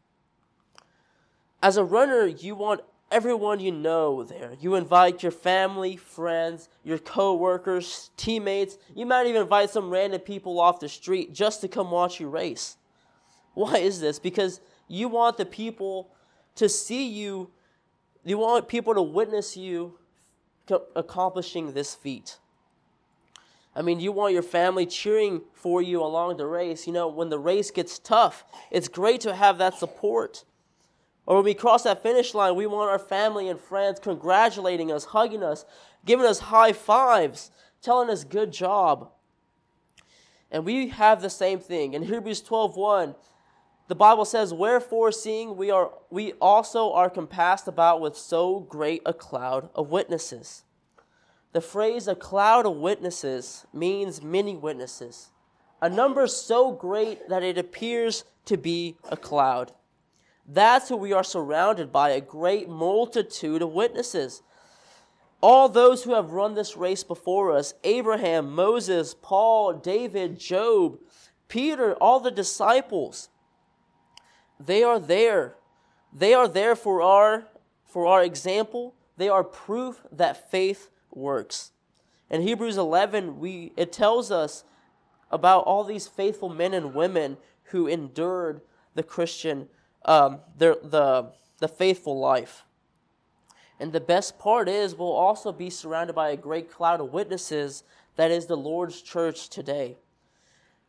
As 1.63 1.79
a 1.79 1.85
runner, 1.85 2.27
you 2.27 2.55
want 2.55 2.83
everyone 3.15 3.61
you 3.61 3.71
know 3.71 4.25
there. 4.25 4.55
You 4.61 4.75
invite 4.75 5.23
your 5.23 5.31
family, 5.31 5.97
friends, 5.97 6.69
your 6.83 6.99
co-workers, 6.99 8.11
teammates. 8.17 8.77
You 8.93 9.07
might 9.07 9.29
even 9.29 9.43
invite 9.43 9.71
some 9.71 9.89
random 9.89 10.21
people 10.21 10.59
off 10.59 10.81
the 10.81 10.89
street 10.89 11.33
just 11.33 11.61
to 11.61 11.69
come 11.69 11.93
watch 11.93 12.19
you 12.19 12.29
race. 12.29 12.77
Why 13.55 13.79
is 13.79 14.01
this? 14.01 14.19
Because 14.19 14.61
you 14.89 15.09
want 15.09 15.37
the 15.37 15.47
people 15.47 16.11
to 16.57 16.69
see 16.69 17.07
you, 17.07 17.51
you 18.25 18.37
want 18.37 18.67
people 18.67 18.95
to 18.95 19.03
witness 19.03 19.57
you 19.57 19.97
accomplishing 20.97 21.73
this 21.73 21.95
feat. 21.95 22.39
I 23.77 23.83
mean, 23.83 24.01
you 24.01 24.11
want 24.11 24.33
your 24.33 24.43
family 24.43 24.87
cheering 24.87 25.43
for 25.53 25.81
you 25.81 26.03
along 26.03 26.37
the 26.37 26.47
race. 26.47 26.85
You 26.89 26.93
know, 26.93 27.07
when 27.07 27.29
the 27.29 27.39
race 27.39 27.71
gets 27.71 28.01
tough, 28.01 28.45
it's 28.73 28.89
great 28.89 29.21
to 29.21 29.37
have 29.37 29.59
that 29.59 29.75
support. 29.75 30.45
Or 31.27 31.37
when 31.37 31.45
we 31.45 31.55
cross 31.55 31.85
that 31.85 32.03
finish 32.03 32.35
line, 32.35 32.55
we 32.55 32.67
want 32.67 32.91
our 32.91 32.99
family 32.99 33.49
and 33.49 33.59
friends 33.59 33.99
congratulating 33.99 34.93
us, 34.93 35.07
hugging 35.07 35.43
us, 35.43 35.65
giving 36.05 36.27
us 36.27 36.39
high 36.39 36.73
fives, 36.73 37.51
telling 37.81 38.11
us 38.11 38.25
good 38.25 38.53
job. 38.53 39.11
And 40.51 40.65
we 40.65 40.89
have 40.89 41.23
the 41.23 41.31
same 41.31 41.59
thing. 41.59 41.95
In 41.95 42.03
Hebrews 42.03 42.43
12:1, 42.43 43.15
the 43.87 43.95
Bible 43.95 44.25
says, 44.25 44.55
Wherefore, 44.55 45.13
seeing 45.13 45.57
we 45.57 45.71
are 45.71 45.91
we 46.11 46.33
also 46.35 46.93
are 46.93 47.11
compassed 47.11 47.69
about 47.69 48.01
with 48.01 48.17
so 48.17 48.61
great 48.61 49.03
a 49.05 49.13
cloud 49.13 49.69
of 49.75 49.91
witnesses. 49.91 50.65
The 51.53 51.61
phrase 51.61 52.09
a 52.09 52.15
cloud 52.15 52.67
of 52.67 52.77
witnesses 52.77 53.67
means 53.73 54.23
many 54.23 54.57
witnesses, 54.57 55.31
a 55.81 55.89
number 55.89 56.27
so 56.27 56.73
great 56.73 57.29
that 57.29 57.43
it 57.43 57.59
appears 57.59 58.25
to 58.47 58.57
be 58.57 58.97
a 59.09 59.17
cloud. 59.17 59.73
That's 60.47 60.89
who 60.89 60.97
we 60.97 61.13
are 61.13 61.25
surrounded 61.25 61.93
by 61.93 62.11
a 62.11 62.21
great 62.21 62.69
multitude 62.69 63.63
of 63.63 63.73
witnesses. 63.73 64.43
All 65.41 65.69
those 65.69 66.05
who 66.05 66.15
have 66.15 66.31
run 66.31 66.55
this 66.55 66.77
race 66.77 67.05
before 67.05 67.57
us 67.57 67.75
Abraham, 67.85 68.55
Moses, 68.55 69.15
Paul, 69.15 69.75
David, 69.75 70.39
Job, 70.39 70.99
Peter, 71.49 71.95
all 71.95 72.21
the 72.21 72.31
disciples 72.31 73.29
they 74.59 74.83
are 74.83 74.99
there. 74.99 75.57
They 76.13 76.35
are 76.35 76.49
there 76.49 76.77
for 76.77 77.03
our, 77.03 77.49
for 77.85 78.07
our 78.07 78.23
example. 78.23 78.95
They 79.17 79.29
are 79.29 79.45
proof 79.45 80.01
that 80.13 80.51
faith 80.51 80.91
works. 81.11 81.73
In 82.31 82.43
Hebrews 82.43 82.77
11, 82.77 83.39
we, 83.39 83.73
it 83.77 83.93
tells 83.93 84.31
us 84.31 84.65
about 85.31 85.65
all 85.65 85.85
these 85.85 86.07
faithful 86.07 86.49
men 86.49 86.75
and 86.75 86.95
women 86.95 87.37
who 87.65 87.87
endured 87.87 88.61
the 88.95 89.03
Christian, 89.03 89.69
um, 90.05 90.41
the, 90.57 90.79
the, 90.83 91.33
the 91.59 91.69
faithful 91.69 92.19
life. 92.19 92.65
And 93.81 93.93
the 93.93 94.01
best 94.01 94.39
part 94.39 94.69
is, 94.69 94.95
we'll 94.95 95.09
also 95.13 95.53
be 95.53 95.71
surrounded 95.71 96.15
by 96.15 96.31
a 96.31 96.37
great 96.37 96.71
cloud 96.71 97.01
of 97.01 97.13
witnesses 97.13 97.83
that 98.17 98.31
is 98.31 98.47
the 98.47 98.57
Lord's 98.57 99.03
church 99.03 99.49
today. 99.49 99.99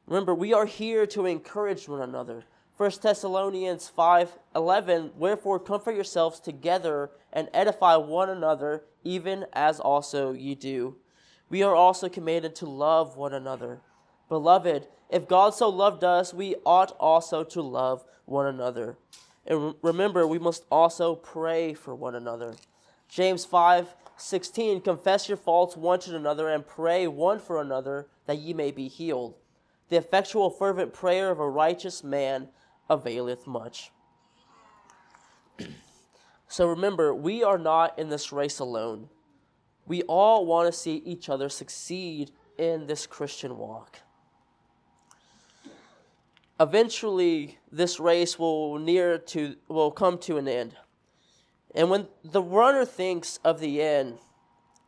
Remember, 0.06 0.36
we 0.36 0.54
are 0.54 0.68
here 0.68 1.08
to 1.08 1.26
encourage 1.26 1.88
one 1.88 2.02
another. 2.02 2.44
1 2.78 2.92
Thessalonians 3.02 3.92
5:11 3.98 5.16
Wherefore 5.16 5.60
comfort 5.60 5.96
yourselves 5.96 6.40
together 6.40 7.10
and 7.32 7.50
edify 7.54 7.96
one 7.96 8.30
another 8.30 8.84
even 9.04 9.46
as 9.54 9.80
also 9.80 10.34
ye 10.34 10.56
do. 10.56 10.98
We 11.50 11.64
are 11.64 11.74
also 11.74 12.10
commanded 12.10 12.54
to 12.56 12.66
love 12.66 13.18
one 13.18 13.34
another. 13.34 13.82
Beloved, 14.30 14.88
if 15.10 15.28
God 15.28 15.54
so 15.54 15.70
loved 15.70 16.04
us, 16.04 16.34
we 16.34 16.56
ought 16.66 16.92
also 17.00 17.44
to 17.44 17.62
love 17.62 18.04
one 18.26 18.48
another. 18.48 18.98
And 19.46 19.76
remember, 19.82 20.26
we 20.26 20.40
must 20.40 20.66
also 20.72 21.16
pray 21.16 21.74
for 21.74 21.94
one 21.94 22.16
another. 22.16 22.56
James 23.08 23.46
5:16 23.46 24.82
Confess 24.82 25.30
your 25.30 25.38
faults 25.38 25.78
one 25.78 26.00
to 26.00 26.16
another 26.16 26.50
and 26.50 26.66
pray 26.66 27.08
one 27.08 27.40
for 27.40 27.62
another 27.62 28.08
that 28.26 28.40
ye 28.40 28.54
may 28.54 28.72
be 28.72 28.88
healed. 28.88 29.36
The 29.90 29.98
effectual 29.98 30.50
fervent 30.50 30.94
prayer 30.94 31.30
of 31.30 31.40
a 31.40 31.48
righteous 31.48 32.04
man 32.04 32.50
availeth 32.90 33.46
much. 33.46 33.92
so 36.48 36.68
remember, 36.68 37.14
we 37.14 37.44
are 37.44 37.60
not 37.60 37.98
in 38.00 38.10
this 38.10 38.32
race 38.32 38.58
alone. 38.58 39.10
We 39.86 40.02
all 40.04 40.48
want 40.48 40.66
to 40.68 40.78
see 40.78 40.96
each 41.06 41.30
other 41.30 41.50
succeed 41.50 42.32
in 42.58 42.88
this 42.88 43.06
Christian 43.06 43.58
walk. 43.58 44.00
Eventually, 46.60 47.60
this 47.72 48.00
race 48.00 48.40
will 48.40 48.80
near 48.80 49.18
to 49.18 49.56
will 49.68 49.92
come 49.92 50.18
to 50.20 50.38
an 50.38 50.48
end. 50.48 50.76
And 51.74 51.90
when 51.90 52.08
the 52.24 52.42
runner 52.42 52.86
thinks 52.86 53.40
of 53.44 53.60
the 53.60 53.82
end, 53.82 54.20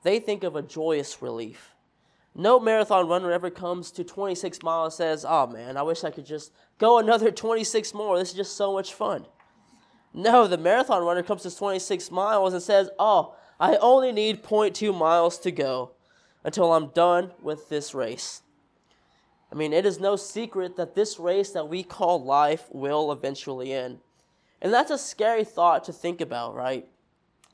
they 0.03 0.19
think 0.19 0.43
of 0.43 0.55
a 0.55 0.61
joyous 0.61 1.21
relief. 1.21 1.73
No 2.33 2.59
marathon 2.59 3.09
runner 3.09 3.31
ever 3.31 3.49
comes 3.49 3.91
to 3.91 4.03
26 4.03 4.63
miles 4.63 4.93
and 4.93 4.97
says, 4.97 5.25
Oh 5.27 5.47
man, 5.47 5.75
I 5.75 5.81
wish 5.81 6.03
I 6.03 6.11
could 6.11 6.25
just 6.25 6.53
go 6.77 6.99
another 6.99 7.31
26 7.31 7.93
more. 7.93 8.17
This 8.17 8.29
is 8.29 8.35
just 8.35 8.55
so 8.55 8.71
much 8.71 8.93
fun. 8.93 9.25
No, 10.13 10.47
the 10.47 10.57
marathon 10.57 11.03
runner 11.03 11.23
comes 11.23 11.41
to 11.43 11.55
26 11.55 12.11
miles 12.11 12.53
and 12.53 12.61
says, 12.61 12.89
Oh, 12.97 13.35
I 13.59 13.75
only 13.77 14.11
need 14.11 14.43
0.2 14.43 14.97
miles 14.97 15.37
to 15.39 15.51
go 15.51 15.91
until 16.43 16.71
I'm 16.71 16.89
done 16.89 17.31
with 17.41 17.67
this 17.67 17.93
race. 17.93 18.43
I 19.51 19.55
mean, 19.55 19.73
it 19.73 19.85
is 19.85 19.99
no 19.99 20.15
secret 20.15 20.75
that 20.75 20.95
this 20.95 21.19
race 21.19 21.51
that 21.51 21.69
we 21.69 21.83
call 21.83 22.23
life 22.23 22.67
will 22.71 23.11
eventually 23.11 23.73
end. 23.73 23.99
And 24.61 24.73
that's 24.73 24.91
a 24.91 24.97
scary 24.97 25.43
thought 25.43 25.83
to 25.85 25.93
think 25.93 26.19
about, 26.19 26.55
right? 26.55 26.87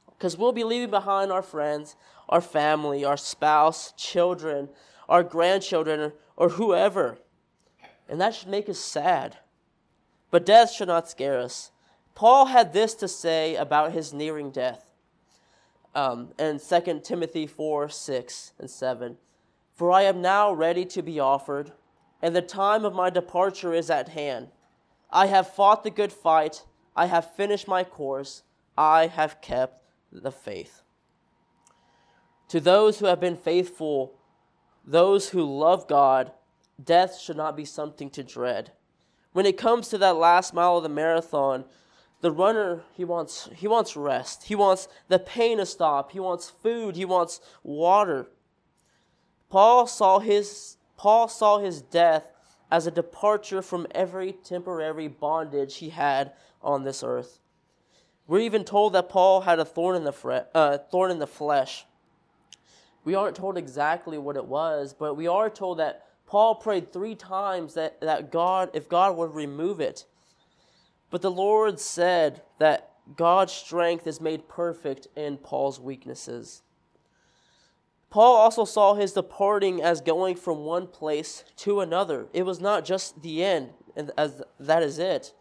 Because 0.10 0.38
we'll 0.38 0.53
be 0.53 0.63
leaving 0.63 0.89
behind 0.89 1.32
our 1.32 1.41
friends, 1.41 1.95
our 2.29 2.41
family, 2.41 3.06
our 3.06 3.17
spouse, 3.17 3.93
children, 3.97 4.69
our 5.10 5.23
grandchildren, 5.23 6.13
or 6.36 6.49
whoever. 6.49 7.19
And 8.08 8.19
that 8.21 8.34
should 8.34 8.49
make 8.49 8.69
us 8.69 8.79
sad. 8.79 9.38
But 10.32 10.45
death 10.45 10.71
should 10.71 10.88
not 10.88 11.10
scare 11.10 11.39
us. 11.39 11.71
Paul 12.15 12.47
had 12.47 12.73
this 12.73 12.93
to 12.95 13.08
say 13.08 13.56
about 13.56 13.91
his 13.91 14.13
nearing 14.13 14.51
death 14.51 14.89
um, 15.95 16.29
in 16.39 16.60
2 16.60 17.01
Timothy 17.03 17.47
4 17.47 17.89
6 17.89 18.53
and 18.60 18.69
7. 18.69 19.17
For 19.73 19.91
I 19.91 20.03
am 20.03 20.21
now 20.21 20.51
ready 20.53 20.86
to 20.86 21.01
be 21.01 21.19
offered, 21.19 21.71
and 22.24 22.34
the 22.34 22.42
time 22.42 22.86
of 22.86 22.96
my 22.96 23.10
departure 23.10 23.74
is 23.74 23.90
at 23.90 24.08
hand. 24.08 24.48
I 25.12 25.26
have 25.28 25.54
fought 25.54 25.84
the 25.84 25.90
good 25.90 26.14
fight, 26.14 26.64
I 26.96 27.08
have 27.08 27.36
finished 27.36 27.68
my 27.68 27.84
course, 27.84 28.44
I 28.78 29.08
have 29.08 29.42
kept 29.42 29.84
the 30.10 30.32
faith. 30.32 30.84
To 32.48 32.62
those 32.62 33.00
who 33.00 33.08
have 33.08 33.20
been 33.20 33.36
faithful, 33.36 34.16
those 34.86 35.30
who 35.30 35.44
love 35.44 35.86
God, 35.86 36.32
death 36.82 37.20
should 37.20 37.36
not 37.36 37.58
be 37.58 37.66
something 37.66 38.10
to 38.12 38.24
dread. 38.24 38.72
When 39.34 39.46
it 39.46 39.58
comes 39.58 39.90
to 39.90 39.98
that 39.98 40.16
last 40.16 40.54
mile 40.54 40.78
of 40.78 40.84
the 40.84 40.90
marathon, 40.90 41.66
the 42.22 42.32
runner 42.32 42.84
he 42.94 43.04
wants 43.04 43.50
he 43.54 43.68
wants 43.68 43.98
rest. 43.98 44.44
He 44.44 44.56
wants 44.56 44.88
the 45.10 45.20
pain 45.20 45.58
to 45.58 45.66
stop. 45.66 46.12
He 46.12 46.22
wants 46.22 46.50
food. 46.50 46.96
He 46.96 47.04
wants 47.04 47.42
water. 47.64 48.28
Paul 49.50 49.88
saw 49.88 50.20
his 50.20 50.78
Paul 51.04 51.28
saw 51.28 51.58
his 51.58 51.82
death 51.82 52.32
as 52.72 52.88
a 52.88 52.92
departure 52.92 53.62
from 53.62 53.88
every 53.92 54.32
temporary 54.32 55.10
bondage 55.10 55.76
he 55.76 55.89
had 55.89 56.32
on 56.62 56.86
this 56.86 57.04
earth. 57.04 57.39
We're 58.26 58.39
even 58.39 58.63
told 58.63 58.94
that 58.94 59.10
Paul 59.10 59.42
had 59.42 59.60
a 59.60 59.66
thorn 59.66 59.98
in 59.98 60.06
the 60.06 60.13
fre- 60.13 60.48
uh, 60.56 60.78
thorn 60.78 61.12
in 61.12 61.20
the 61.20 61.28
flesh. 61.28 61.86
We 63.04 63.16
aren't 63.16 63.36
told 63.36 63.58
exactly 63.58 64.18
what 64.18 64.38
it 64.38 64.46
was, 64.46 64.96
but 64.98 65.16
we 65.16 65.28
are 65.28 65.50
told 65.50 65.80
that 65.80 66.08
Paul 66.26 66.56
prayed 66.56 66.94
three 66.94 67.16
times 67.16 67.74
that, 67.74 68.00
that 68.00 68.32
God, 68.32 68.70
if 68.74 68.88
God 68.88 69.18
would 69.18 69.36
remove 69.36 69.82
it. 69.82 70.06
But 71.10 71.22
the 71.22 71.30
Lord 71.30 71.82
said 71.82 72.44
that 72.60 72.92
God's 73.18 73.52
strength 73.52 74.08
is 74.08 74.22
made 74.22 74.48
perfect 74.48 75.10
in 75.18 75.36
Paul's 75.36 75.82
weaknesses. 75.82 76.62
Paul 78.13 78.36
also 78.36 78.63
saw 78.63 78.93
his 78.93 79.13
departing 79.13 79.82
as 79.82 79.99
going 79.99 80.36
from 80.36 80.65
one 80.65 80.86
place 80.86 81.43
to 81.56 81.80
another. 81.80 82.28
It 82.32 82.43
was 82.43 82.60
not 82.60 82.86
just 82.86 83.23
the 83.23 83.43
end, 83.43 83.71
and 83.95 84.12
as 84.15 84.43
that 84.60 84.84
is 84.84 84.99
it. 84.99 85.34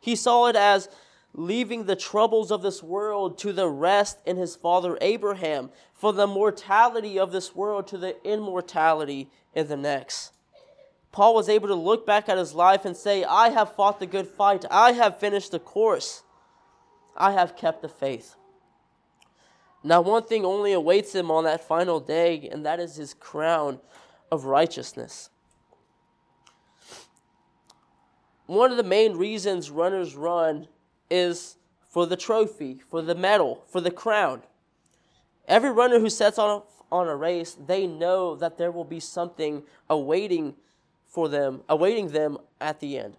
He 0.00 0.16
saw 0.16 0.46
it 0.48 0.56
as 0.56 0.88
leaving 1.32 1.84
the 1.84 1.94
troubles 1.94 2.50
of 2.50 2.60
this 2.60 2.82
world 2.82 3.38
to 3.38 3.52
the 3.52 3.68
rest 3.68 4.18
in 4.26 4.36
his 4.36 4.56
father 4.56 4.98
Abraham, 5.00 5.70
for 5.94 6.12
the 6.12 6.26
mortality 6.26 7.20
of 7.20 7.30
this 7.30 7.54
world 7.54 7.86
to 7.86 7.96
the 7.96 8.16
immortality 8.26 9.30
in 9.54 9.68
the 9.68 9.76
next. 9.76 10.32
Paul 11.12 11.36
was 11.36 11.48
able 11.48 11.68
to 11.68 11.74
look 11.76 12.04
back 12.04 12.28
at 12.28 12.36
his 12.36 12.52
life 12.52 12.84
and 12.84 12.96
say, 12.96 13.22
I 13.22 13.50
have 13.50 13.76
fought 13.76 14.00
the 14.00 14.06
good 14.06 14.26
fight, 14.26 14.64
I 14.72 14.90
have 14.90 15.20
finished 15.20 15.52
the 15.52 15.60
course, 15.60 16.24
I 17.16 17.30
have 17.30 17.54
kept 17.54 17.80
the 17.80 17.88
faith. 17.88 18.34
Now, 19.82 20.00
one 20.00 20.24
thing 20.24 20.44
only 20.44 20.72
awaits 20.72 21.14
him 21.14 21.30
on 21.30 21.44
that 21.44 21.66
final 21.66 22.00
day, 22.00 22.48
and 22.50 22.66
that 22.66 22.80
is 22.80 22.96
his 22.96 23.14
crown 23.14 23.80
of 24.30 24.44
righteousness. 24.44 25.30
One 28.46 28.70
of 28.70 28.76
the 28.76 28.82
main 28.82 29.16
reasons 29.16 29.70
runners 29.70 30.16
run 30.16 30.68
is 31.10 31.56
for 31.88 32.06
the 32.06 32.16
trophy, 32.16 32.80
for 32.88 33.02
the 33.02 33.14
medal, 33.14 33.62
for 33.68 33.80
the 33.80 33.90
crown. 33.90 34.42
Every 35.46 35.70
runner 35.70 35.98
who 35.98 36.10
sets 36.10 36.38
a, 36.38 36.62
on 36.90 37.08
a 37.08 37.16
race, 37.16 37.56
they 37.66 37.86
know 37.86 38.34
that 38.36 38.58
there 38.58 38.70
will 38.70 38.84
be 38.84 39.00
something 39.00 39.62
awaiting 39.88 40.54
for 41.06 41.28
them, 41.28 41.62
awaiting 41.68 42.08
them 42.08 42.38
at 42.60 42.80
the 42.80 42.98
end. 42.98 43.16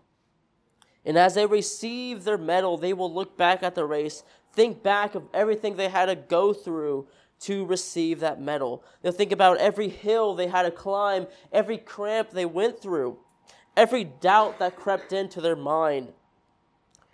And 1.05 1.17
as 1.17 1.35
they 1.35 1.45
receive 1.45 2.23
their 2.23 2.37
medal, 2.37 2.77
they 2.77 2.93
will 2.93 3.11
look 3.11 3.37
back 3.37 3.63
at 3.63 3.75
the 3.75 3.85
race, 3.85 4.23
think 4.53 4.83
back 4.83 5.15
of 5.15 5.23
everything 5.33 5.75
they 5.75 5.89
had 5.89 6.07
to 6.07 6.15
go 6.15 6.53
through 6.53 7.07
to 7.41 7.65
receive 7.65 8.19
that 8.19 8.41
medal. 8.41 8.83
They'll 9.01 9.11
think 9.11 9.31
about 9.31 9.57
every 9.57 9.89
hill 9.89 10.35
they 10.35 10.47
had 10.47 10.63
to 10.63 10.71
climb, 10.71 11.27
every 11.51 11.77
cramp 11.77 12.31
they 12.31 12.45
went 12.45 12.81
through, 12.81 13.17
every 13.77 14.03
doubt 14.03 14.59
that 14.59 14.75
crept 14.75 15.13
into 15.13 15.39
their 15.39 15.55
mind. 15.55 16.11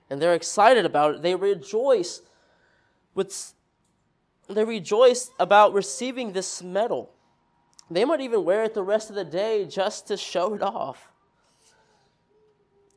And 0.09 0.21
they're 0.21 0.33
excited 0.33 0.85
about 0.85 1.15
it. 1.15 1.21
They 1.21 1.35
rejoice 1.35 2.21
with 3.13 3.53
they 4.47 4.63
rejoice 4.63 5.31
about 5.39 5.73
receiving 5.73 6.33
this 6.33 6.61
medal. 6.61 7.11
They 7.89 8.05
might 8.05 8.21
even 8.21 8.45
wear 8.45 8.63
it 8.63 8.73
the 8.75 8.83
rest 8.83 9.09
of 9.09 9.15
the 9.15 9.23
day 9.23 9.65
just 9.65 10.07
to 10.07 10.17
show 10.17 10.53
it 10.53 10.61
off. 10.61 11.11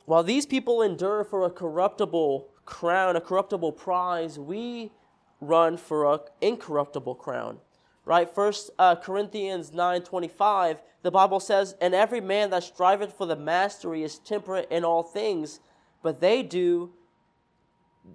While 0.05 0.23
these 0.23 0.47
people 0.47 0.83
endure 0.83 1.25
for 1.25 1.45
a 1.45 1.51
corruptible 1.51 2.49
crown, 2.69 3.17
a 3.17 3.21
corruptible 3.21 3.73
prize, 3.73 4.39
we 4.39 4.93
run 5.41 5.79
for 5.79 6.13
an 6.13 6.21
incorruptible 6.43 7.15
crown. 7.15 7.59
Right? 8.05 8.29
First 8.29 8.71
uh, 8.79 8.95
Corinthians 8.97 9.71
9:25, 9.71 10.79
the 11.03 11.11
Bible 11.11 11.41
says, 11.41 11.77
"And 11.81 11.95
every 11.95 12.21
man 12.21 12.51
that 12.51 12.63
striveth 12.63 13.15
for 13.15 13.27
the 13.27 13.37
mastery 13.37 14.03
is 14.03 14.19
temperate 14.19 14.69
in 14.71 14.85
all 14.85 15.03
things, 15.03 15.61
but 16.03 16.21
they 16.21 16.43
do 16.43 16.93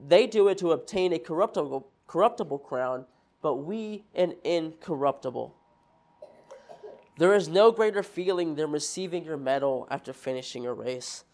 they 0.07 0.25
do 0.25 0.47
it 0.47 0.57
to 0.59 0.71
obtain 0.71 1.13
a 1.13 1.19
corruptible 1.19 1.87
corruptible 2.07 2.59
crown, 2.59 3.05
but 3.41 3.55
we 3.55 4.05
an 4.13 4.35
incorruptible." 4.43 5.55
There 7.17 7.33
is 7.33 7.47
no 7.47 7.71
greater 7.71 8.03
feeling 8.03 8.55
than 8.55 8.71
receiving 8.71 9.23
your 9.23 9.37
medal 9.37 9.87
after 9.91 10.13
finishing 10.13 10.65
a 10.65 10.73
race. 10.73 11.25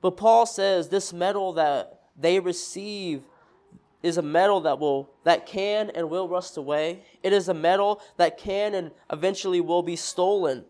But 0.00 0.16
Paul 0.16 0.46
says 0.46 0.88
this 0.88 1.12
medal 1.12 1.52
that 1.52 2.03
they 2.16 2.40
receive 2.40 3.22
is 4.02 4.18
a 4.18 4.22
metal 4.22 4.60
that 4.60 4.78
will 4.78 5.10
that 5.24 5.46
can 5.46 5.90
and 5.90 6.10
will 6.10 6.28
rust 6.28 6.56
away. 6.56 7.04
It 7.22 7.32
is 7.32 7.48
a 7.48 7.54
metal 7.54 8.02
that 8.16 8.38
can 8.38 8.74
and 8.74 8.90
eventually 9.10 9.60
will 9.60 9.82
be 9.82 9.96
stolen. 9.96 10.64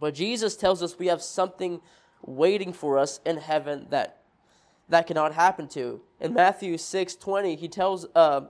But 0.00 0.14
Jesus 0.14 0.56
tells 0.56 0.82
us 0.82 0.98
we 0.98 1.08
have 1.08 1.22
something 1.22 1.80
waiting 2.22 2.72
for 2.72 2.98
us 2.98 3.20
in 3.26 3.36
heaven 3.36 3.86
that 3.90 4.22
that 4.88 5.06
cannot 5.06 5.34
happen 5.34 5.68
to. 5.68 6.00
In 6.20 6.32
Matthew 6.32 6.78
6 6.78 7.16
20, 7.16 7.56
he 7.56 7.68
tells 7.68 8.06
uh, 8.14 8.42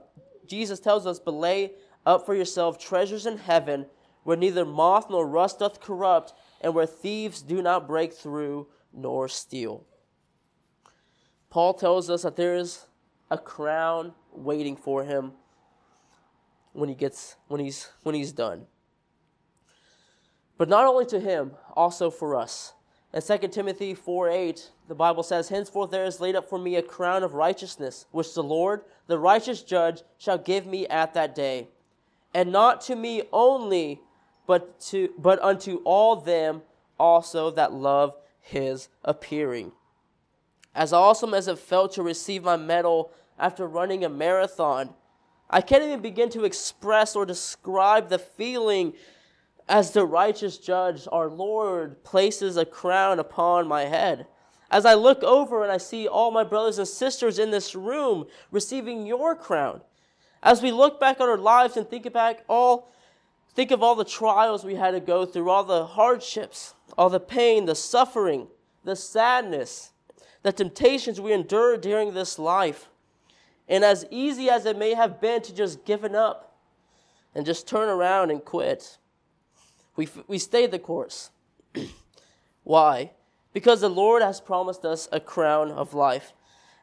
Jesus 0.47 0.79
tells 0.79 1.05
us, 1.05 1.19
But 1.19 1.33
lay 1.33 1.73
up 2.05 2.25
for 2.25 2.33
yourself 2.33 2.79
treasures 2.79 3.25
in 3.25 3.37
heaven 3.37 3.85
where 4.23 4.37
neither 4.37 4.65
moth 4.65 5.09
nor 5.09 5.27
rust 5.27 5.59
doth 5.59 5.79
corrupt, 5.79 6.33
and 6.61 6.73
where 6.75 6.85
thieves 6.85 7.41
do 7.41 7.61
not 7.61 7.87
break 7.87 8.13
through 8.13 8.67
nor 8.93 9.27
steal. 9.27 9.85
Paul 11.49 11.73
tells 11.73 12.09
us 12.09 12.23
that 12.23 12.35
there 12.35 12.55
is 12.55 12.85
a 13.31 13.37
crown 13.37 14.13
waiting 14.31 14.75
for 14.75 15.03
him 15.03 15.33
when 16.73 16.89
he 16.89 16.95
gets 16.95 17.35
when 17.47 17.59
he's 17.59 17.89
when 18.03 18.15
he's 18.15 18.31
done. 18.31 18.65
But 20.57 20.69
not 20.69 20.85
only 20.85 21.05
to 21.07 21.19
him, 21.19 21.53
also 21.75 22.11
for 22.11 22.35
us. 22.35 22.73
In 23.13 23.21
2 23.21 23.47
Timothy 23.47 23.95
4 23.95 24.29
8, 24.29 24.71
the 24.87 24.93
Bible 24.93 25.23
says, 25.23 25.49
Henceforth 25.49 25.89
there 25.89 26.05
is 26.05 26.19
laid 26.19 26.35
up 26.35 26.47
for 26.47 26.59
me 26.59 26.75
a 26.75 26.81
crown 26.83 27.23
of 27.23 27.33
righteousness, 27.33 28.05
which 28.11 28.33
the 28.35 28.43
Lord, 28.43 28.81
the 29.07 29.17
righteous 29.17 29.63
judge, 29.63 30.03
shall 30.17 30.37
give 30.37 30.67
me 30.67 30.85
at 30.87 31.13
that 31.15 31.33
day. 31.33 31.69
And 32.35 32.51
not 32.51 32.81
to 32.81 32.95
me 32.95 33.23
only, 33.31 34.01
but 34.45 34.79
to 34.81 35.09
but 35.17 35.41
unto 35.41 35.77
all 35.85 36.17
them 36.17 36.61
also 36.99 37.49
that 37.51 37.73
love 37.73 38.15
his 38.41 38.89
appearing. 39.03 39.71
As 40.79 40.93
awesome 40.93 41.33
as 41.33 41.49
it 41.49 41.59
felt 41.59 41.91
to 41.95 42.03
receive 42.03 42.45
my 42.45 42.55
medal 42.55 43.11
after 43.37 43.67
running 43.67 44.05
a 44.05 44.09
marathon, 44.09 44.91
I 45.49 45.59
can't 45.59 45.83
even 45.83 45.99
begin 45.99 46.29
to 46.29 46.45
express 46.45 47.17
or 47.17 47.25
describe 47.25 48.07
the 48.07 48.17
feeling 48.17 48.93
as 49.67 49.91
the 49.91 50.05
righteous 50.05 50.57
judge, 50.57 51.05
our 51.11 51.27
Lord, 51.27 52.01
places 52.05 52.55
a 52.55 52.63
crown 52.63 53.19
upon 53.19 53.67
my 53.67 53.87
head. 53.87 54.25
As 54.71 54.85
I 54.85 54.93
look 54.93 55.21
over 55.21 55.63
and 55.63 55.71
I 55.71 55.79
see 55.79 56.07
all 56.07 56.31
my 56.31 56.45
brothers 56.45 56.79
and 56.79 56.87
sisters 56.87 57.39
in 57.39 57.51
this 57.51 57.75
room 57.75 58.27
receiving 58.49 59.05
your 59.05 59.35
crown. 59.35 59.81
As 60.41 60.61
we 60.61 60.71
look 60.71 60.97
back 60.97 61.19
on 61.19 61.27
our 61.27 61.37
lives 61.37 61.75
and 61.75 61.89
think 61.89 62.09
back 62.13 62.45
all 62.47 62.89
think 63.53 63.71
of 63.71 63.83
all 63.83 63.95
the 63.95 64.05
trials 64.05 64.63
we 64.63 64.75
had 64.75 64.91
to 64.91 65.01
go 65.01 65.25
through, 65.25 65.49
all 65.49 65.65
the 65.65 65.87
hardships, 65.87 66.73
all 66.97 67.09
the 67.09 67.19
pain, 67.19 67.65
the 67.65 67.75
suffering, 67.75 68.47
the 68.85 68.95
sadness, 68.95 69.91
the 70.43 70.51
temptations 70.51 71.19
we 71.19 71.33
endure 71.33 71.77
during 71.77 72.13
this 72.13 72.39
life. 72.39 72.89
And 73.67 73.83
as 73.83 74.05
easy 74.09 74.49
as 74.49 74.65
it 74.65 74.77
may 74.77 74.93
have 74.93 75.21
been 75.21 75.41
to 75.43 75.53
just 75.53 75.85
give 75.85 76.03
it 76.03 76.15
up 76.15 76.57
and 77.35 77.45
just 77.45 77.67
turn 77.67 77.89
around 77.89 78.31
and 78.31 78.43
quit, 78.43 78.97
we, 79.95 80.07
we 80.27 80.37
stayed 80.37 80.71
the 80.71 80.79
course. 80.79 81.29
Why? 82.63 83.11
Because 83.53 83.81
the 83.81 83.89
Lord 83.89 84.21
has 84.21 84.41
promised 84.41 84.85
us 84.85 85.07
a 85.11 85.19
crown 85.19 85.71
of 85.71 85.93
life. 85.93 86.33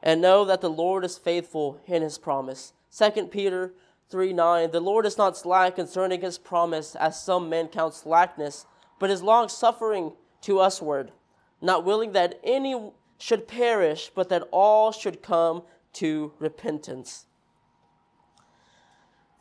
And 0.02 0.20
know 0.20 0.44
that 0.44 0.60
the 0.60 0.70
Lord 0.70 1.04
is 1.04 1.18
faithful 1.18 1.80
in 1.86 2.02
his 2.02 2.18
promise. 2.18 2.72
2 2.96 3.26
Peter 3.26 3.72
3 4.10 4.32
9 4.32 4.70
The 4.70 4.80
Lord 4.80 5.06
is 5.06 5.18
not 5.18 5.36
slack 5.36 5.76
concerning 5.76 6.20
his 6.20 6.38
promise, 6.38 6.94
as 6.94 7.20
some 7.20 7.48
men 7.48 7.68
count 7.68 7.94
slackness, 7.94 8.66
but 9.00 9.10
is 9.10 9.22
long 9.22 9.48
suffering 9.48 10.12
to 10.42 10.56
usward, 10.56 11.12
not 11.60 11.84
willing 11.84 12.12
that 12.12 12.38
any 12.44 12.90
should 13.18 13.48
perish, 13.48 14.10
but 14.14 14.28
that 14.28 14.48
all 14.50 14.92
should 14.92 15.22
come 15.22 15.62
to 15.94 16.32
repentance. 16.38 17.26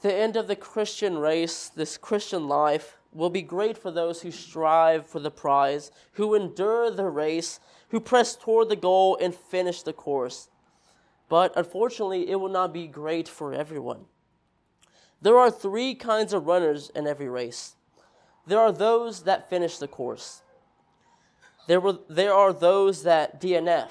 The 0.02 0.14
end 0.14 0.36
of 0.36 0.48
the 0.48 0.56
Christian 0.56 1.18
race, 1.18 1.70
this 1.70 1.98
Christian 1.98 2.48
life, 2.48 2.98
will 3.12 3.30
be 3.30 3.42
great 3.42 3.78
for 3.78 3.92
those 3.92 4.22
who 4.22 4.32
strive 4.32 5.08
for 5.08 5.20
the 5.20 5.32
prize, 5.32 5.92
who 6.14 6.36
endure 6.36 6.92
the 6.92 7.06
race, 7.06 7.60
who 7.90 8.00
press 8.00 8.36
toward 8.36 8.70
the 8.70 8.76
goal 8.76 9.18
and 9.22 9.34
finish 9.34 9.82
the 9.82 9.94
course. 9.94 10.50
But 11.30 11.54
unfortunately, 11.56 12.30
it 12.30 12.36
will 12.36 12.50
not 12.50 12.74
be 12.74 12.88
great 12.88 13.28
for 13.28 13.54
everyone. 13.54 14.06
There 15.22 15.40
are 15.40 15.50
three 15.50 15.96
kinds 15.96 16.34
of 16.34 16.46
runners 16.46 16.92
in 16.94 17.08
every 17.08 17.30
race. 17.30 17.76
There 18.46 18.60
are 18.60 18.72
those 18.72 19.24
that 19.24 19.50
finish 19.50 19.78
the 19.78 19.88
course. 19.88 20.44
There, 21.68 21.80
were, 21.80 22.00
there 22.10 22.34
are 22.34 22.54
those 22.54 23.04
that 23.04 23.42
DNF, 23.42 23.90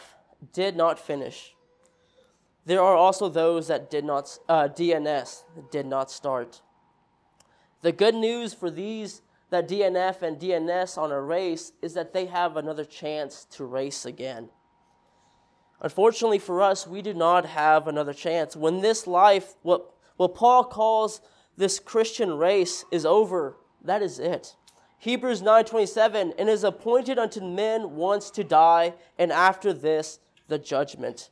did 0.52 0.76
not 0.76 0.98
finish. 0.98 1.54
There 2.66 2.82
are 2.82 2.96
also 2.96 3.28
those 3.28 3.68
that 3.68 3.90
did 3.90 4.04
not, 4.04 4.38
uh, 4.48 4.68
DNS, 4.68 5.42
did 5.70 5.86
not 5.86 6.10
start. 6.10 6.60
The 7.82 7.92
good 7.92 8.14
news 8.14 8.54
for 8.54 8.70
these 8.70 9.22
that 9.50 9.68
DNF 9.68 10.22
and 10.22 10.38
DNS 10.38 10.98
on 10.98 11.12
a 11.12 11.20
race 11.20 11.72
is 11.82 11.94
that 11.94 12.12
they 12.12 12.26
have 12.26 12.56
another 12.56 12.84
chance 12.84 13.44
to 13.50 13.64
race 13.64 14.04
again. 14.06 14.48
Unfortunately 15.80 16.38
for 16.38 16.62
us, 16.62 16.86
we 16.86 17.02
do 17.02 17.12
not 17.12 17.44
have 17.44 17.86
another 17.86 18.14
chance. 18.14 18.56
When 18.56 18.80
this 18.80 19.06
life, 19.06 19.54
what, 19.62 19.92
what 20.16 20.34
Paul 20.34 20.64
calls 20.64 21.20
this 21.56 21.78
Christian 21.78 22.38
race, 22.38 22.84
is 22.90 23.04
over, 23.04 23.56
that 23.84 24.02
is 24.02 24.18
it. 24.18 24.56
Hebrews 25.04 25.42
9:27 25.42 26.32
and 26.38 26.48
is 26.48 26.64
appointed 26.64 27.18
unto 27.18 27.42
men 27.42 27.94
once 27.94 28.30
to 28.30 28.42
die 28.42 28.94
and 29.18 29.30
after 29.30 29.70
this 29.70 30.18
the 30.48 30.58
judgment. 30.58 31.28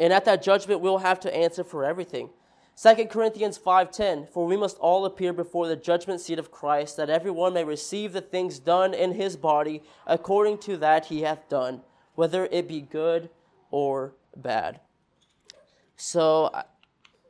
And 0.00 0.10
at 0.10 0.24
that 0.24 0.42
judgment 0.42 0.80
we'll 0.80 0.98
have 0.98 1.20
to 1.20 1.36
answer 1.36 1.62
for 1.62 1.84
everything. 1.84 2.30
2 2.82 3.10
Corinthians 3.10 3.58
5:10 3.58 4.26
For 4.30 4.46
we 4.46 4.56
must 4.56 4.78
all 4.78 5.04
appear 5.04 5.34
before 5.34 5.68
the 5.68 5.76
judgment 5.76 6.22
seat 6.22 6.38
of 6.38 6.50
Christ 6.50 6.96
that 6.96 7.10
everyone 7.10 7.52
may 7.52 7.64
receive 7.64 8.14
the 8.14 8.22
things 8.22 8.58
done 8.58 8.94
in 8.94 9.12
his 9.12 9.36
body 9.36 9.82
according 10.06 10.60
to 10.60 10.78
that 10.78 11.06
he 11.06 11.20
hath 11.20 11.46
done 11.50 11.82
whether 12.14 12.46
it 12.46 12.66
be 12.66 12.80
good 12.80 13.28
or 13.70 14.14
bad. 14.34 14.80
So 15.94 16.50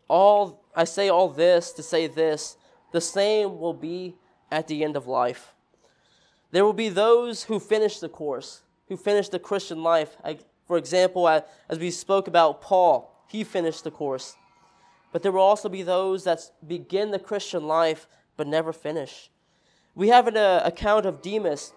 all 0.06 0.63
I 0.74 0.84
say 0.84 1.08
all 1.08 1.28
this 1.28 1.72
to 1.72 1.82
say 1.82 2.06
this 2.06 2.56
the 2.92 3.00
same 3.00 3.58
will 3.58 3.74
be 3.74 4.16
at 4.50 4.68
the 4.68 4.84
end 4.84 4.96
of 4.96 5.06
life. 5.06 5.54
There 6.52 6.64
will 6.64 6.72
be 6.72 6.88
those 6.88 7.44
who 7.44 7.58
finish 7.58 7.98
the 7.98 8.08
course, 8.08 8.62
who 8.88 8.96
finish 8.96 9.28
the 9.28 9.40
Christian 9.40 9.82
life. 9.82 10.16
For 10.66 10.76
example, 10.76 11.28
as 11.28 11.78
we 11.78 11.90
spoke 11.90 12.28
about 12.28 12.60
Paul, 12.60 13.24
he 13.28 13.42
finished 13.42 13.82
the 13.82 13.90
course. 13.90 14.36
But 15.12 15.22
there 15.22 15.32
will 15.32 15.40
also 15.40 15.68
be 15.68 15.82
those 15.82 16.24
that 16.24 16.50
begin 16.66 17.10
the 17.10 17.18
Christian 17.18 17.66
life 17.66 18.06
but 18.36 18.46
never 18.46 18.72
finish. 18.72 19.30
We 19.94 20.08
have 20.08 20.26
an 20.26 20.36
uh, 20.36 20.62
account 20.64 21.06
of 21.06 21.22
Demas 21.22 21.72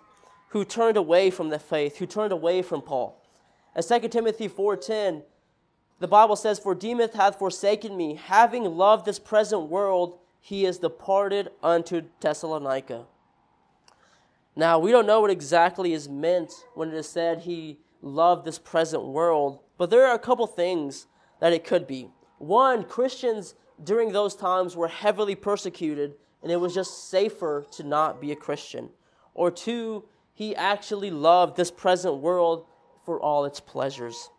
who 0.50 0.66
turned 0.66 0.98
away 0.98 1.30
from 1.30 1.50
the 1.50 1.60
faith, 1.60 1.98
who 1.98 2.06
turned 2.06 2.32
away 2.32 2.62
from 2.62 2.82
Paul. 2.82 3.22
As 3.76 3.88
2 3.88 4.08
Timothy 4.08 4.50
4:10, 4.50 5.24
the 6.00 6.08
Bible 6.08 6.36
says, 6.36 6.60
For 6.60 6.76
Demas 6.76 7.16
hath 7.16 7.40
forsaken 7.40 7.98
me, 7.98 8.16
having 8.16 8.64
loved 8.64 9.06
this 9.06 9.20
present 9.20 9.70
world, 9.70 10.20
he 10.40 10.66
is 10.66 10.78
departed 10.80 11.50
unto 11.64 12.04
Thessalonica. 12.20 13.06
Now, 14.56 14.80
we 14.80 14.92
don't 14.92 15.08
know 15.08 15.22
what 15.22 15.30
exactly 15.30 15.94
is 15.94 16.10
meant 16.10 16.52
when 16.74 16.90
it 16.90 16.96
is 16.96 17.10
said 17.10 17.40
he 17.40 17.80
loved 18.02 18.46
this 18.46 18.60
present 18.60 19.06
world, 19.06 19.60
but 19.78 19.90
there 19.90 20.06
are 20.08 20.16
a 20.16 20.20
couple 20.20 20.48
things 20.48 21.08
that 21.40 21.54
it 21.54 21.64
could 21.64 21.86
be. 21.86 22.10
One, 22.38 22.84
Christians 22.84 23.56
during 23.84 24.12
those 24.12 24.36
times 24.36 24.76
were 24.76 24.88
heavily 24.88 25.36
persecuted, 25.36 26.16
and 26.42 26.52
it 26.52 26.60
was 26.60 26.74
just 26.74 27.10
safer 27.10 27.66
to 27.72 27.84
not 27.84 28.22
be 28.22 28.32
a 28.32 28.36
Christian. 28.36 28.90
Or 29.34 29.52
two, 29.52 30.06
he 30.34 30.56
actually 30.56 31.12
loved 31.12 31.58
this 31.58 31.72
present 31.72 32.18
world 32.18 32.66
for 33.06 33.20
all 33.20 33.46
its 33.46 33.60
pleasures. 33.60 34.30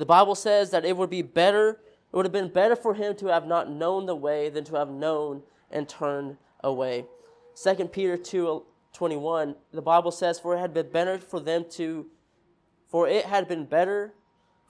The 0.00 0.06
Bible 0.06 0.34
says 0.34 0.70
that 0.70 0.86
it 0.86 0.96
would 0.96 1.10
be 1.10 1.20
better, 1.20 1.72
it 1.72 2.16
would 2.16 2.24
have 2.24 2.32
been 2.32 2.48
better 2.48 2.74
for 2.74 2.94
him 2.94 3.14
to 3.16 3.26
have 3.26 3.46
not 3.46 3.70
known 3.70 4.06
the 4.06 4.16
way 4.16 4.48
than 4.48 4.64
to 4.64 4.76
have 4.76 4.88
known 4.88 5.42
and 5.70 5.86
turned 5.86 6.38
away. 6.64 7.04
2 7.62 7.74
Peter 7.88 8.16
2 8.16 8.48
uh, 8.48 8.60
21, 8.94 9.56
the 9.74 9.82
Bible 9.82 10.10
says, 10.10 10.40
For 10.40 10.56
it 10.56 10.58
had 10.58 10.72
been 10.72 10.90
better 10.90 11.18
for 11.18 11.38
them 11.38 11.66
to, 11.72 12.06
for 12.88 13.06
it 13.06 13.26
had 13.26 13.46
been 13.46 13.66
better 13.66 14.14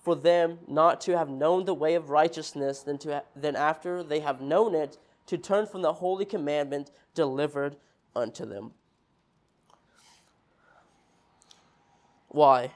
for 0.03 0.17
them 0.17 0.59
not 0.67 1.01
to 1.03 1.17
have 1.17 1.29
known 1.29 1.65
the 1.65 1.75
way 1.75 1.95
of 1.95 2.11
righteousness 2.11 2.81
than, 2.81 2.99
to, 2.99 3.23
than 3.37 3.55
after 3.55 4.03
they 4.03 4.19
have 4.19 4.41
known 4.41 4.75
it, 4.75 4.99
to 5.27 5.39
turn 5.39 5.65
from 5.65 5.83
the 5.83 5.93
holy 5.93 6.25
commandment 6.25 6.91
delivered 7.15 7.77
unto 8.17 8.45
them. 8.45 8.73
Why? 12.27 12.73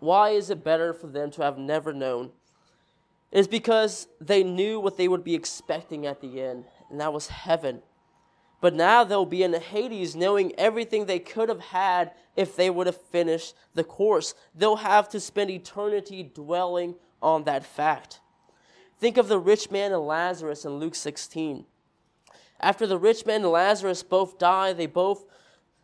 Why 0.00 0.30
is 0.30 0.50
it 0.50 0.64
better 0.64 0.92
for 0.92 1.06
them 1.06 1.30
to 1.32 1.42
have 1.42 1.58
never 1.58 1.92
known? 1.92 2.32
It 3.30 3.40
is 3.40 3.48
because 3.48 4.06
they 4.20 4.42
knew 4.42 4.78
what 4.80 4.96
they 4.96 5.08
would 5.08 5.24
be 5.24 5.34
expecting 5.34 6.06
at 6.06 6.20
the 6.20 6.40
end, 6.40 6.64
and 6.90 7.00
that 7.00 7.12
was 7.12 7.28
heaven. 7.28 7.82
But 8.60 8.74
now 8.74 9.04
they'll 9.04 9.26
be 9.26 9.42
in 9.42 9.52
Hades 9.52 10.16
knowing 10.16 10.52
everything 10.56 11.04
they 11.04 11.18
could 11.18 11.48
have 11.48 11.60
had 11.60 12.12
if 12.36 12.56
they 12.56 12.70
would 12.70 12.86
have 12.86 12.96
finished 12.96 13.54
the 13.74 13.84
course. 13.84 14.34
They'll 14.54 14.76
have 14.76 15.08
to 15.10 15.20
spend 15.20 15.50
eternity 15.50 16.22
dwelling 16.22 16.94
on 17.20 17.44
that 17.44 17.66
fact. 17.66 18.20
Think 18.98 19.16
of 19.16 19.28
the 19.28 19.38
rich 19.38 19.70
man 19.70 19.92
and 19.92 20.06
Lazarus 20.06 20.64
in 20.64 20.78
Luke 20.78 20.94
16. 20.94 21.66
After 22.60 22.86
the 22.86 22.98
rich 22.98 23.26
man 23.26 23.42
and 23.42 23.50
Lazarus 23.50 24.02
both 24.02 24.38
die, 24.38 24.72
they 24.72 24.86
both 24.86 25.24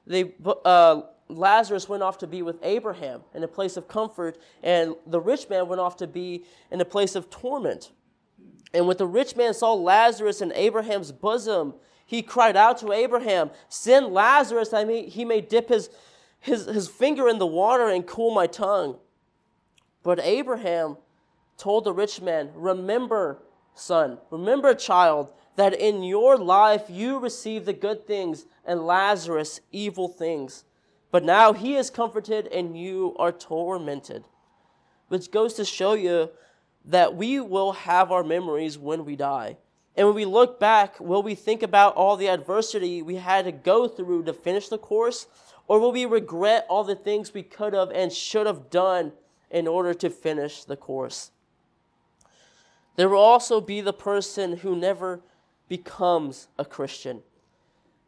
they 0.07 0.33
uh, 0.64 1.03
Lazarus 1.37 1.88
went 1.88 2.03
off 2.03 2.19
to 2.19 2.27
be 2.27 2.43
with 2.43 2.57
Abraham 2.62 3.23
in 3.35 3.43
a 3.43 3.49
place 3.49 3.77
of 3.77 3.88
comfort, 3.88 4.38
and 4.62 4.95
the 5.07 5.21
rich 5.21 5.49
man 5.49 5.69
went 5.69 5.81
off 5.81 5.97
to 5.99 6.07
be 6.07 6.45
in 6.71 6.81
a 6.81 6.85
place 6.85 7.14
of 7.14 7.31
torment. 7.31 7.90
And 8.73 8.87
when 8.87 8.97
the 8.97 9.07
rich 9.07 9.37
man 9.37 9.55
saw 9.55 9.73
Lazarus 9.73 10.40
in 10.40 10.53
Abraham's 10.53 11.12
bosom, 11.12 11.75
he 12.07 12.23
cried 12.23 12.57
out 12.57 12.79
to 12.79 12.93
Abraham, 12.93 13.51
Send 13.69 14.07
Lazarus 14.09 14.71
that 14.71 14.88
he 14.88 15.25
may 15.25 15.40
dip 15.40 15.69
his, 15.69 15.90
his, 16.38 16.66
his 16.66 16.88
finger 16.88 17.29
in 17.29 17.38
the 17.38 17.47
water 17.47 17.88
and 17.88 18.07
cool 18.07 18.33
my 18.33 18.47
tongue. 18.47 18.97
But 20.03 20.21
Abraham 20.21 20.97
told 21.57 21.85
the 21.85 21.93
rich 21.93 22.21
man, 22.21 22.51
Remember, 22.55 23.43
son, 23.75 24.19
remember, 24.31 24.75
child, 24.75 25.29
that 25.57 25.75
in 25.75 26.03
your 26.03 26.37
life 26.37 26.85
you 26.88 27.19
received 27.19 27.66
the 27.66 27.73
good 27.73 28.07
things 28.07 28.47
and 28.64 28.87
Lazarus 28.87 29.61
evil 29.71 30.09
things. 30.09 30.64
But 31.11 31.25
now 31.25 31.53
he 31.53 31.77
is 31.77 31.90
comforted 31.90 32.46
and 32.49 32.79
you 32.79 33.16
are 33.18 33.33
tormented. 33.33 34.25
Which 35.09 35.31
goes 35.31 35.55
to 35.55 35.64
show 35.64 35.94
you 35.94 36.31
that 36.85 37.16
we 37.16 37.40
will 37.40 37.73
have 37.73 38.12
our 38.12 38.23
memories 38.23 38.79
when 38.79 39.05
we 39.05 39.16
die. 39.16 39.57
And 39.96 40.07
when 40.07 40.16
we 40.16 40.25
look 40.25 40.61
back, 40.61 40.99
will 41.01 41.23
we 41.23 41.35
think 41.35 41.62
about 41.62 41.96
all 41.96 42.16
the 42.16 42.29
adversity 42.29 43.03
we 43.03 43.16
had 43.16 43.44
to 43.44 43.53
go 43.53 43.88
through 43.88 44.25
to 44.25 44.33
finish 44.33 44.68
the 44.68 44.79
course? 44.79 45.27
Or 45.66 45.79
will 45.79 45.92
we 45.92 46.07
regret 46.07 46.66
all 46.68 46.85
the 46.85 46.94
things 46.94 47.35
we 47.35 47.42
could 47.42 47.75
have 47.75 47.90
and 47.90 48.12
should 48.12 48.46
have 48.46 48.70
done 48.70 49.12
in 49.51 49.66
order 49.66 49.92
to 49.94 50.11
finish 50.11 50.64
the 50.64 50.77
course? 50.77 51.33
There 52.96 53.09
will 53.09 53.18
also 53.18 53.61
be 53.61 53.81
the 53.81 53.92
person 53.92 54.59
who 54.59 54.77
never 54.77 55.20
becomes 55.68 56.49
a 56.59 56.64
Christian. 56.64 57.23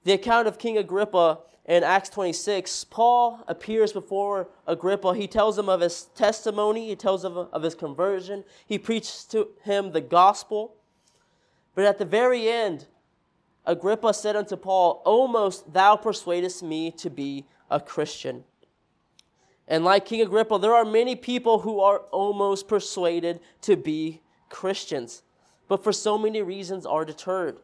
The 0.05 0.13
account 0.13 0.49
of 0.49 0.59
King 0.59 0.79
Agrippa 0.79 1.39
in 1.65 1.85
Acts 1.85 2.09
26, 2.09 2.85
Paul 2.85 3.45
appears 3.47 3.93
before 3.93 4.49
Agrippa. 4.67 5.15
He 5.15 5.29
tells 5.29 5.57
him 5.57 5.69
of 5.69 5.81
his 5.81 6.05
testimony, 6.15 6.89
he 6.89 6.97
tells 6.97 7.25
him 7.25 7.37
of 7.37 7.63
his 7.63 7.77
conversion, 7.77 8.43
he 8.67 8.79
preaches 8.79 9.25
to 9.27 9.49
him 9.63 9.93
the 9.93 10.01
gospel. 10.01 10.75
But 11.75 11.85
at 11.85 11.99
the 11.99 12.05
very 12.05 12.49
end, 12.49 12.87
Agrippa 13.65 14.13
said 14.13 14.35
unto 14.35 14.57
Paul, 14.57 15.03
Almost 15.05 15.73
thou 15.73 15.95
persuadest 15.95 16.65
me 16.65 16.91
to 16.93 17.09
be 17.09 17.47
a 17.71 17.79
Christian. 17.79 18.43
And 19.69 19.85
like 19.85 20.05
King 20.05 20.21
Agrippa, 20.23 20.59
there 20.59 20.75
are 20.75 20.85
many 20.85 21.15
people 21.15 21.61
who 21.61 21.79
are 21.81 21.99
almost 22.11 22.67
persuaded 22.67 23.39
to 23.63 23.77
be 23.77 24.21
Christians, 24.49 25.23
but 25.69 25.85
for 25.85 25.93
so 25.93 26.19
many 26.19 26.43
reasons 26.43 26.85
are 26.85 27.05
deterred. 27.05 27.59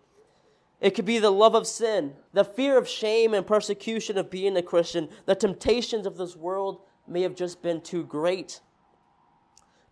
It 0.80 0.94
could 0.94 1.04
be 1.04 1.18
the 1.18 1.30
love 1.30 1.54
of 1.54 1.66
sin, 1.66 2.14
the 2.32 2.44
fear 2.44 2.78
of 2.78 2.88
shame 2.88 3.34
and 3.34 3.46
persecution 3.46 4.16
of 4.16 4.30
being 4.30 4.56
a 4.56 4.62
Christian. 4.62 5.08
The 5.26 5.34
temptations 5.34 6.06
of 6.06 6.16
this 6.16 6.36
world 6.36 6.80
may 7.06 7.22
have 7.22 7.34
just 7.34 7.62
been 7.62 7.80
too 7.80 8.04
great. 8.04 8.60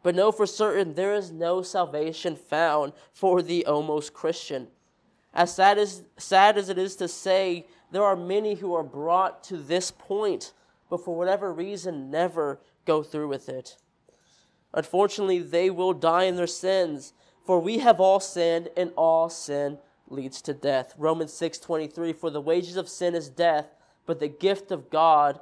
But 0.03 0.15
know 0.15 0.31
for 0.31 0.47
certain 0.47 0.95
there 0.95 1.15
is 1.15 1.33
no 1.33 1.63
salvation 1.63 2.37
found 2.37 2.93
for 3.13 3.43
the 3.43 3.67
almost 3.67 4.15
Christian. 4.15 4.69
As 5.35 5.53
sad 5.53 5.77
as, 5.77 6.05
sad 6.17 6.57
as 6.57 6.69
it 6.69 6.79
is 6.79 6.95
to 6.97 7.09
say, 7.09 7.67
there 7.91 8.05
are 8.05 8.17
many 8.17 8.55
who 8.55 8.73
are 8.75 8.85
brought 8.85 9.43
to 9.45 9.57
this 9.57 9.91
point, 9.91 10.53
but 10.89 11.05
for 11.05 11.17
whatever 11.17 11.53
reason 11.53 12.11
never 12.11 12.61
go 12.85 13.03
through 13.03 13.29
with 13.29 13.49
it. 13.49 13.77
Unfortunately, 14.73 15.41
they 15.41 15.69
will 15.69 15.93
die 15.93 16.25
in 16.25 16.37
their 16.37 16.47
sins, 16.47 17.13
for 17.45 17.59
we 17.59 17.79
have 17.79 18.01
all 18.01 18.21
sinned, 18.21 18.69
and 18.77 18.93
all 18.97 19.29
sin 19.29 19.79
leads 20.09 20.41
to 20.43 20.55
death. 20.55 20.95
Romans 20.97 21.33
6:23 21.33 22.13
For 22.13 22.31
the 22.31 22.41
wages 22.41 22.77
of 22.77 22.89
sin 22.89 23.15
is 23.15 23.29
death, 23.29 23.75
but 24.05 24.21
the 24.21 24.29
gift 24.29 24.71
of 24.71 24.91
God 24.91 25.41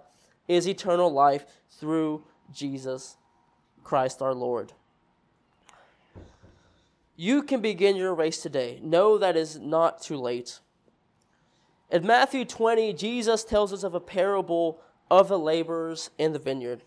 is 0.49 0.69
eternal 0.69 1.11
life 1.11 1.45
through 1.71 2.25
Jesus 2.53 3.17
Christ 3.83 4.23
our 4.23 4.35
Lord. 4.35 4.73
You 7.17 7.43
can 7.43 7.61
begin 7.61 7.97
your 7.97 8.15
race 8.15 8.43
today. 8.43 8.81
Know 8.83 9.19
that 9.19 9.37
is 9.37 9.59
not 9.59 10.03
too 10.03 10.17
late. 10.17 10.59
In 11.91 12.07
Matthew 12.07 12.45
20, 12.45 12.93
Jesus 12.95 13.45
tells 13.45 13.73
us 13.73 13.85
of 13.85 13.95
a 13.95 14.01
parable 14.01 14.81
of 15.11 15.29
the 15.29 15.39
laborers 15.39 16.11
in 16.19 16.33
the 16.33 16.39
vineyard. 16.39 16.83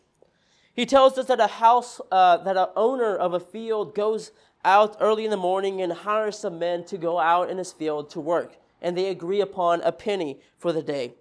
He 0.73 0.85
tells 0.85 1.17
us 1.17 1.27
that 1.27 1.39
a 1.39 1.47
house, 1.47 2.01
uh, 2.11 2.37
that 2.37 2.57
an 2.57 2.67
owner 2.75 3.15
of 3.15 3.33
a 3.33 3.39
field 3.39 3.95
goes 3.95 4.31
out 4.67 4.97
early 4.99 5.23
in 5.23 5.31
the 5.31 5.37
morning 5.37 5.81
and 5.81 5.93
hires 5.93 6.37
some 6.37 6.59
men 6.59 6.83
to 6.85 6.97
go 6.97 7.19
out 7.19 7.49
in 7.49 7.57
his 7.57 7.71
field 7.71 8.09
to 8.11 8.19
work, 8.19 8.57
and 8.81 8.97
they 8.97 9.09
agree 9.09 9.39
upon 9.39 9.81
a 9.81 9.91
penny 9.93 10.41
for 10.57 10.73
the 10.73 10.83
day. 10.83 11.13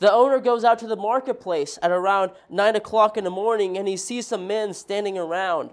The 0.00 0.12
owner 0.12 0.38
goes 0.38 0.62
out 0.62 0.78
to 0.80 0.86
the 0.86 0.96
marketplace 0.96 1.78
at 1.82 1.90
around 1.90 2.32
nine 2.48 2.76
o'clock 2.76 3.16
in 3.16 3.24
the 3.24 3.30
morning 3.30 3.76
and 3.76 3.86
he 3.86 3.98
sees 3.98 4.26
some 4.26 4.46
men 4.46 4.72
standing 4.72 5.18
around. 5.18 5.70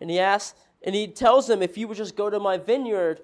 And 0.00 0.10
he 0.10 0.18
asks, 0.18 0.58
and 0.82 0.92
he 0.92 1.06
tells 1.06 1.46
them, 1.46 1.62
If 1.62 1.78
you 1.78 1.86
would 1.86 1.96
just 1.96 2.16
go 2.16 2.28
to 2.28 2.40
my 2.40 2.58
vineyard, 2.58 3.20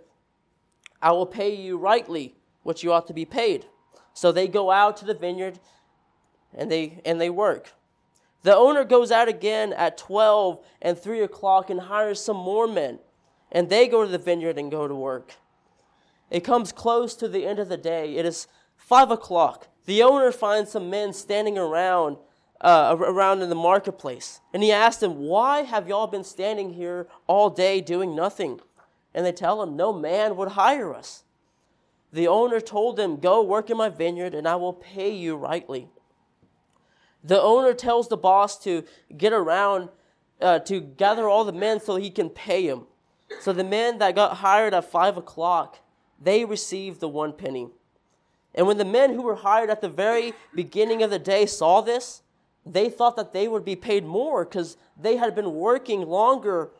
I 1.03 1.11
will 1.11 1.27
pay 1.27 1.55
you 1.55 1.79
rightly 1.79 2.37
what 2.63 2.85
you 2.85 2.93
ought 2.93 3.09
to 3.09 3.13
be 3.13 3.25
paid. 3.25 3.67
So 4.15 4.31
they 4.31 4.47
go 4.47 4.71
out 4.71 4.97
to 4.99 5.05
the 5.05 5.15
vineyard 5.15 5.59
and 6.55 6.71
they 6.71 7.01
and 7.05 7.21
they 7.21 7.31
work. 7.31 7.73
The 8.43 8.57
owner 8.57 8.85
goes 8.85 9.11
out 9.11 9.29
again 9.29 9.73
at 9.75 9.99
12 9.99 10.65
and 10.81 10.99
3 10.99 11.21
o'clock 11.21 11.71
and 11.71 11.81
hires 11.81 12.23
some 12.23 12.37
more 12.37 12.67
men, 12.67 12.99
and 13.53 13.69
they 13.69 13.87
go 13.87 14.05
to 14.05 14.11
the 14.11 14.19
vineyard 14.19 14.59
and 14.59 14.71
go 14.71 14.89
to 14.89 14.95
work. 14.95 15.35
It 16.31 16.41
comes 16.41 16.73
close 16.73 17.15
to 17.17 17.29
the 17.29 17.47
end 17.47 17.59
of 17.59 17.69
the 17.69 17.77
day. 17.77 18.17
It 18.17 18.25
is 18.25 18.47
5 18.77 19.11
o'clock. 19.11 19.69
The 19.85 20.03
owner 20.03 20.33
finds 20.33 20.71
some 20.71 20.89
men 20.89 21.13
standing 21.13 21.59
around 21.59 22.17
uh, 22.61 22.95
around 22.99 23.43
in 23.43 23.49
the 23.49 23.55
marketplace. 23.55 24.41
And 24.53 24.63
he 24.63 24.73
asks 24.73 25.01
them, 25.01 25.19
Why 25.19 25.63
have 25.63 25.89
y'all 25.89 26.07
been 26.07 26.25
standing 26.25 26.75
here 26.75 27.09
all 27.27 27.51
day 27.51 27.81
doing 27.81 28.15
nothing? 28.15 28.61
And 29.15 29.25
they 29.25 29.33
tell 29.33 29.63
him, 29.63 29.77
No 29.77 29.93
man 29.93 30.37
would 30.37 30.51
hire 30.51 30.95
us. 30.95 31.25
The 32.13 32.29
owner 32.29 32.61
told 32.61 32.97
them, 32.97 33.17
Go 33.17 33.43
work 33.43 33.71
in 33.71 33.77
my 33.77 33.89
vineyard, 33.89 34.35
and 34.35 34.47
I 34.47 34.57
will 34.57 34.73
pay 34.73 35.11
you 35.11 35.37
rightly. 35.37 35.89
The 37.23 37.41
owner 37.41 37.75
tells 37.75 38.09
the 38.09 38.17
boss 38.17 38.59
to 38.65 38.85
get 39.17 39.33
around 39.33 39.89
uh, 40.41 40.59
to 40.61 40.81
gather 40.81 41.29
all 41.29 41.45
the 41.45 41.53
men 41.53 41.81
so 41.81 41.97
he 41.97 42.11
can 42.11 42.31
pay 42.31 42.67
them. 42.67 42.87
So 43.41 43.53
the 43.53 43.65
men 43.65 43.99
that 43.99 44.15
got 44.15 44.39
hired 44.39 44.75
at 44.75 44.91
five 44.91 45.17
o'clock, 45.17 45.79
they 46.21 46.45
received 46.45 47.01
the 47.01 47.09
one 47.09 47.33
penny. 47.33 47.69
And 48.55 48.67
when 48.67 48.79
the 48.79 48.85
men 48.85 49.15
who 49.15 49.23
were 49.23 49.37
hired 49.37 49.71
at 49.71 49.81
the 49.81 49.89
very 49.89 50.33
beginning 50.55 51.03
of 51.03 51.11
the 51.11 51.19
day 51.19 51.47
saw 51.47 51.81
this, 51.81 52.23
they 52.67 52.89
thought 52.89 53.17
that 53.17 53.33
they 53.33 53.49
would 53.49 53.65
be 53.65 53.77
paid 53.77 54.05
more 54.05 54.45
because 54.45 54.77
they 55.01 55.17
had 55.17 55.35
been 55.35 55.55
working 55.55 56.03
longer. 56.03 56.71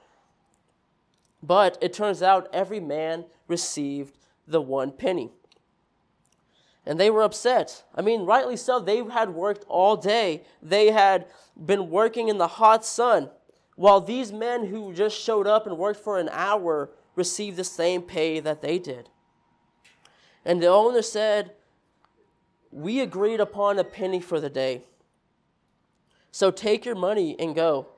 But 1.43 1.79
it 1.81 1.93
turns 1.93 2.23
out 2.23 2.49
every 2.53 2.81
man 2.81 3.25
received 3.47 4.17
the 4.47 4.61
one 4.61 4.91
penny. 4.91 5.31
And 6.87 6.99
they 6.99 7.11
were 7.11 7.23
upset. 7.23 7.85
I 7.95 8.03
mean, 8.03 8.23
rightly 8.25 8.57
so. 8.57 8.81
They 8.81 9.05
had 9.05 9.31
worked 9.31 9.65
all 9.69 9.97
day, 9.97 10.43
they 10.63 10.91
had 10.91 11.27
been 11.57 11.91
working 11.91 12.29
in 12.29 12.39
the 12.39 12.47
hot 12.47 12.85
sun, 12.85 13.31
while 13.77 14.01
these 14.01 14.33
men 14.33 14.67
who 14.67 14.93
just 14.93 15.19
showed 15.19 15.47
up 15.47 15.67
and 15.67 15.77
worked 15.77 16.01
for 16.01 16.19
an 16.19 16.29
hour 16.33 16.91
received 17.17 17.57
the 17.57 17.65
same 17.65 18.03
pay 18.03 18.41
that 18.41 18.63
they 18.63 18.79
did. 18.79 19.09
And 20.45 20.63
the 20.63 20.69
owner 20.69 21.03
said, 21.03 21.53
We 22.71 23.01
agreed 23.01 23.41
upon 23.41 23.79
a 23.79 23.85
penny 23.85 24.21
for 24.21 24.41
the 24.41 24.51
day. 24.51 24.85
So 26.33 26.51
take 26.51 26.85
your 26.85 26.95
money 26.95 27.37
and 27.39 27.55
go. 27.55 27.89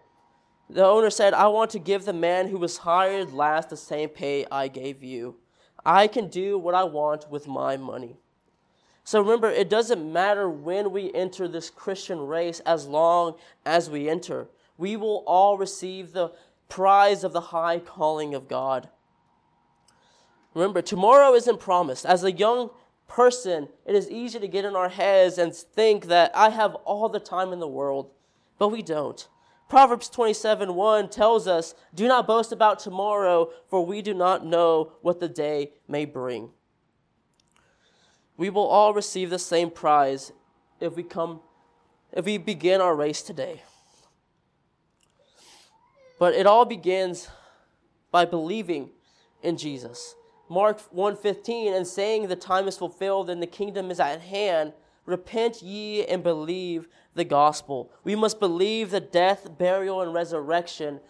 The 0.70 0.84
owner 0.84 1.10
said, 1.10 1.34
I 1.34 1.48
want 1.48 1.70
to 1.72 1.78
give 1.78 2.04
the 2.04 2.14
man 2.14 2.48
who 2.48 2.58
was 2.58 2.78
hired 2.78 3.32
last 3.32 3.68
the 3.68 3.76
same 3.76 4.08
pay 4.08 4.46
I 4.50 4.68
gave 4.68 5.02
you. 5.02 5.36
I 5.84 6.06
can 6.06 6.28
do 6.28 6.58
what 6.58 6.74
I 6.74 6.84
want 6.84 7.30
with 7.30 7.46
my 7.46 7.76
money. 7.76 8.16
So 9.04 9.20
remember, 9.20 9.50
it 9.50 9.68
doesn't 9.68 10.12
matter 10.12 10.48
when 10.48 10.92
we 10.92 11.12
enter 11.12 11.48
this 11.48 11.70
Christian 11.70 12.20
race 12.20 12.60
as 12.60 12.86
long 12.86 13.34
as 13.66 13.90
we 13.90 14.08
enter. 14.08 14.48
We 14.76 14.96
will 14.96 15.24
all 15.26 15.58
receive 15.58 16.12
the 16.12 16.32
prize 16.68 17.24
of 17.24 17.32
the 17.32 17.40
high 17.40 17.78
calling 17.78 18.34
of 18.34 18.48
God. 18.48 18.88
Remember, 20.54 20.82
tomorrow 20.82 21.34
isn't 21.34 21.60
promised. 21.60 22.06
As 22.06 22.22
a 22.24 22.32
young 22.32 22.70
person, 23.08 23.68
it 23.84 23.94
is 23.94 24.10
easy 24.10 24.38
to 24.38 24.48
get 24.48 24.64
in 24.64 24.76
our 24.76 24.88
heads 24.88 25.38
and 25.38 25.54
think 25.54 26.06
that 26.06 26.30
I 26.34 26.50
have 26.50 26.74
all 26.76 27.08
the 27.08 27.20
time 27.20 27.52
in 27.52 27.60
the 27.60 27.68
world, 27.68 28.10
but 28.58 28.68
we 28.68 28.82
don't. 28.82 29.26
Proverbs 29.68 30.08
27 30.10 30.74
1 30.74 31.08
tells 31.08 31.48
us, 31.48 31.74
Do 31.94 32.06
not 32.06 32.26
boast 32.26 32.52
about 32.52 32.78
tomorrow, 32.78 33.50
for 33.68 33.84
we 33.84 34.02
do 34.02 34.12
not 34.14 34.46
know 34.46 34.92
what 35.00 35.18
the 35.18 35.28
day 35.28 35.72
may 35.88 36.04
bring. 36.04 36.50
We 38.36 38.50
will 38.50 38.66
all 38.66 38.94
receive 38.94 39.30
the 39.30 39.38
same 39.38 39.70
prize 39.70 40.32
if 40.80 40.96
we 40.96 41.02
come 41.02 41.40
if 42.12 42.26
we 42.26 42.36
begin 42.36 42.80
our 42.80 42.94
race 42.94 43.22
today. 43.22 43.62
But 46.18 46.34
it 46.34 46.46
all 46.46 46.64
begins 46.64 47.28
by 48.10 48.26
believing 48.26 48.90
in 49.42 49.56
Jesus. 49.56 50.14
Mark 50.48 50.80
1:15 50.94 51.74
and 51.74 51.86
saying 51.86 52.28
the 52.28 52.36
time 52.36 52.68
is 52.68 52.76
fulfilled 52.76 53.30
and 53.30 53.42
the 53.42 53.46
kingdom 53.46 53.90
is 53.90 53.98
at 53.98 54.20
hand 54.20 54.74
repent 55.06 55.62
ye 55.62 56.04
and 56.06 56.22
believe 56.22 56.88
the 57.14 57.24
gospel 57.24 57.90
we 58.04 58.14
must 58.14 58.38
believe 58.38 58.90
the 58.90 59.00
death 59.00 59.58
burial 59.58 60.00
and 60.00 60.14
resurrection 60.14 61.00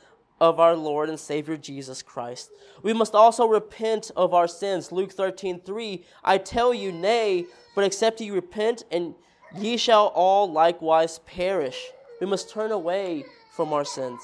of 0.42 0.58
our 0.58 0.74
Lord 0.74 1.08
and 1.08 1.20
Savior 1.20 1.56
Jesus 1.56 2.02
Christ. 2.02 2.50
We 2.82 2.92
must 2.92 3.14
also 3.14 3.46
repent 3.46 4.10
of 4.16 4.34
our 4.34 4.48
sins. 4.48 4.90
Luke 4.90 5.12
13:3 5.14 6.04
I 6.24 6.38
tell 6.38 6.74
you 6.74 6.90
nay 6.90 7.46
but 7.76 7.84
except 7.84 8.20
ye 8.20 8.32
repent 8.32 8.82
and 8.90 9.14
ye 9.56 9.76
shall 9.76 10.08
all 10.08 10.50
likewise 10.50 11.20
perish. 11.20 11.92
We 12.20 12.26
must 12.26 12.50
turn 12.50 12.72
away 12.72 13.24
from 13.52 13.72
our 13.72 13.84
sins. 13.84 14.20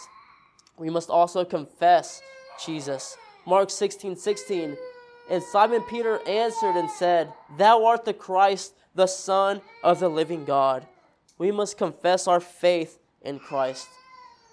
We 0.76 0.90
must 0.90 1.08
also 1.08 1.44
confess 1.44 2.20
Jesus. 2.66 3.16
Mark 3.46 3.68
16:16 3.68 4.16
16, 4.18 4.76
and 5.30 5.40
Simon 5.40 5.82
Peter 5.82 6.18
answered 6.26 6.74
and 6.74 6.90
said, 6.90 7.32
Thou 7.56 7.84
art 7.86 8.04
the 8.04 8.12
Christ, 8.12 8.74
the 8.92 9.06
Son 9.06 9.62
of 9.84 10.00
the 10.00 10.10
living 10.10 10.44
God. 10.44 10.84
We 11.38 11.52
must 11.52 11.78
confess 11.78 12.26
our 12.26 12.40
faith 12.40 12.98
in 13.22 13.38
Christ. 13.38 13.86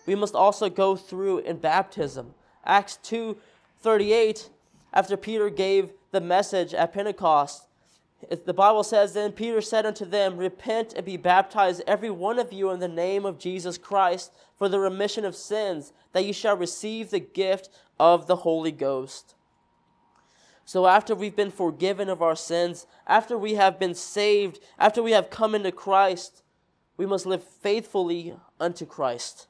We 0.05 0.15
must 0.15 0.35
also 0.35 0.69
go 0.69 0.95
through 0.95 1.39
in 1.39 1.57
baptism. 1.57 2.33
Acts 2.65 2.97
2 3.03 3.37
38, 3.81 4.49
after 4.93 5.15
Peter 5.15 5.49
gave 5.49 5.91
the 6.11 6.21
message 6.21 6.73
at 6.73 6.93
Pentecost, 6.93 7.67
the 8.45 8.53
Bible 8.53 8.83
says, 8.83 9.13
Then 9.13 9.31
Peter 9.31 9.61
said 9.61 9.85
unto 9.85 10.05
them, 10.05 10.37
Repent 10.37 10.93
and 10.93 11.05
be 11.05 11.17
baptized, 11.17 11.83
every 11.85 12.09
one 12.09 12.39
of 12.39 12.51
you, 12.51 12.71
in 12.71 12.79
the 12.79 12.87
name 12.87 13.25
of 13.25 13.37
Jesus 13.37 13.77
Christ, 13.77 14.33
for 14.57 14.69
the 14.69 14.79
remission 14.79 15.25
of 15.25 15.35
sins, 15.35 15.93
that 16.13 16.25
ye 16.25 16.31
shall 16.31 16.57
receive 16.57 17.09
the 17.11 17.19
gift 17.19 17.69
of 17.99 18.27
the 18.27 18.37
Holy 18.37 18.71
Ghost. 18.71 19.35
So, 20.63 20.87
after 20.87 21.13
we've 21.13 21.35
been 21.35 21.51
forgiven 21.51 22.09
of 22.09 22.23
our 22.23 22.35
sins, 22.35 22.87
after 23.05 23.37
we 23.37 23.53
have 23.55 23.77
been 23.77 23.93
saved, 23.93 24.59
after 24.79 25.03
we 25.03 25.11
have 25.11 25.29
come 25.29 25.53
into 25.53 25.71
Christ, 25.71 26.41
we 26.97 27.05
must 27.05 27.27
live 27.27 27.43
faithfully 27.43 28.35
unto 28.59 28.85
Christ. 28.85 29.47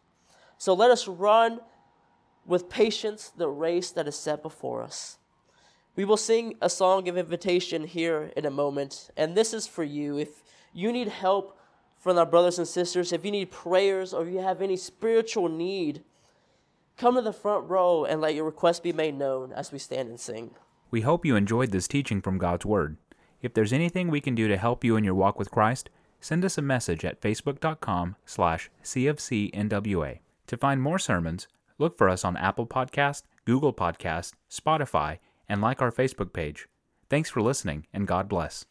So, 0.57 0.73
let 0.73 0.91
us 0.91 1.07
run 1.07 1.59
with 2.45 2.69
patience 2.69 3.31
the 3.35 3.49
race 3.49 3.91
that 3.91 4.07
is 4.07 4.15
set 4.15 4.41
before 4.41 4.83
us. 4.83 5.17
We 5.95 6.05
will 6.05 6.17
sing 6.17 6.55
a 6.61 6.69
song 6.69 7.07
of 7.07 7.17
invitation 7.17 7.85
here 7.85 8.31
in 8.35 8.45
a 8.45 8.51
moment, 8.51 9.09
and 9.15 9.35
this 9.35 9.53
is 9.53 9.65
for 9.65 9.83
you. 9.83 10.17
If 10.17 10.43
you 10.73 10.91
need 10.91 11.07
help 11.07 11.57
from 11.97 12.17
our 12.17 12.25
brothers 12.25 12.59
and 12.59 12.67
sisters, 12.67 13.13
if 13.13 13.23
you 13.23 13.31
need 13.31 13.49
prayers 13.49 14.13
or 14.13 14.25
you 14.25 14.39
have 14.39 14.61
any 14.61 14.75
spiritual 14.75 15.47
need, 15.47 16.03
come 16.97 17.15
to 17.15 17.21
the 17.21 17.33
front 17.33 17.69
row 17.69 18.03
and 18.03 18.21
let 18.21 18.35
your 18.35 18.43
request 18.43 18.83
be 18.83 18.93
made 18.93 19.15
known 19.15 19.53
as 19.53 19.71
we 19.71 19.79
stand 19.79 20.09
and 20.09 20.19
sing. 20.19 20.51
We 20.91 21.01
hope 21.01 21.25
you 21.25 21.35
enjoyed 21.35 21.71
this 21.71 21.87
teaching 21.87 22.21
from 22.21 22.37
God's 22.37 22.65
Word. 22.65 22.97
If 23.41 23.53
there's 23.53 23.73
anything 23.73 24.09
we 24.09 24.21
can 24.21 24.35
do 24.35 24.47
to 24.47 24.57
help 24.57 24.83
you 24.83 24.97
in 24.97 25.03
your 25.03 25.15
walk 25.15 25.39
with 25.39 25.51
Christ, 25.51 25.89
send 26.19 26.43
us 26.43 26.57
a 26.57 26.61
message 26.61 27.05
at 27.05 27.21
facebook.com 27.21 28.15
slash 28.25 28.69
cfcnwa. 28.83 30.19
To 30.47 30.57
find 30.57 30.81
more 30.81 30.99
sermons, 30.99 31.47
look 31.77 31.97
for 31.97 32.07
us 32.09 32.23
on 32.23 32.37
Apple 32.37 32.67
Podcast, 32.67 33.23
Google 33.45 33.73
Podcast, 33.73 34.33
Spotify, 34.49 35.19
and 35.49 35.61
like 35.61 35.81
our 35.81 35.91
Facebook 35.91 36.33
page. 36.33 36.67
Thanks 37.09 37.29
for 37.29 37.41
listening, 37.41 37.87
and 37.93 38.07
God 38.07 38.27
bless. 38.27 38.65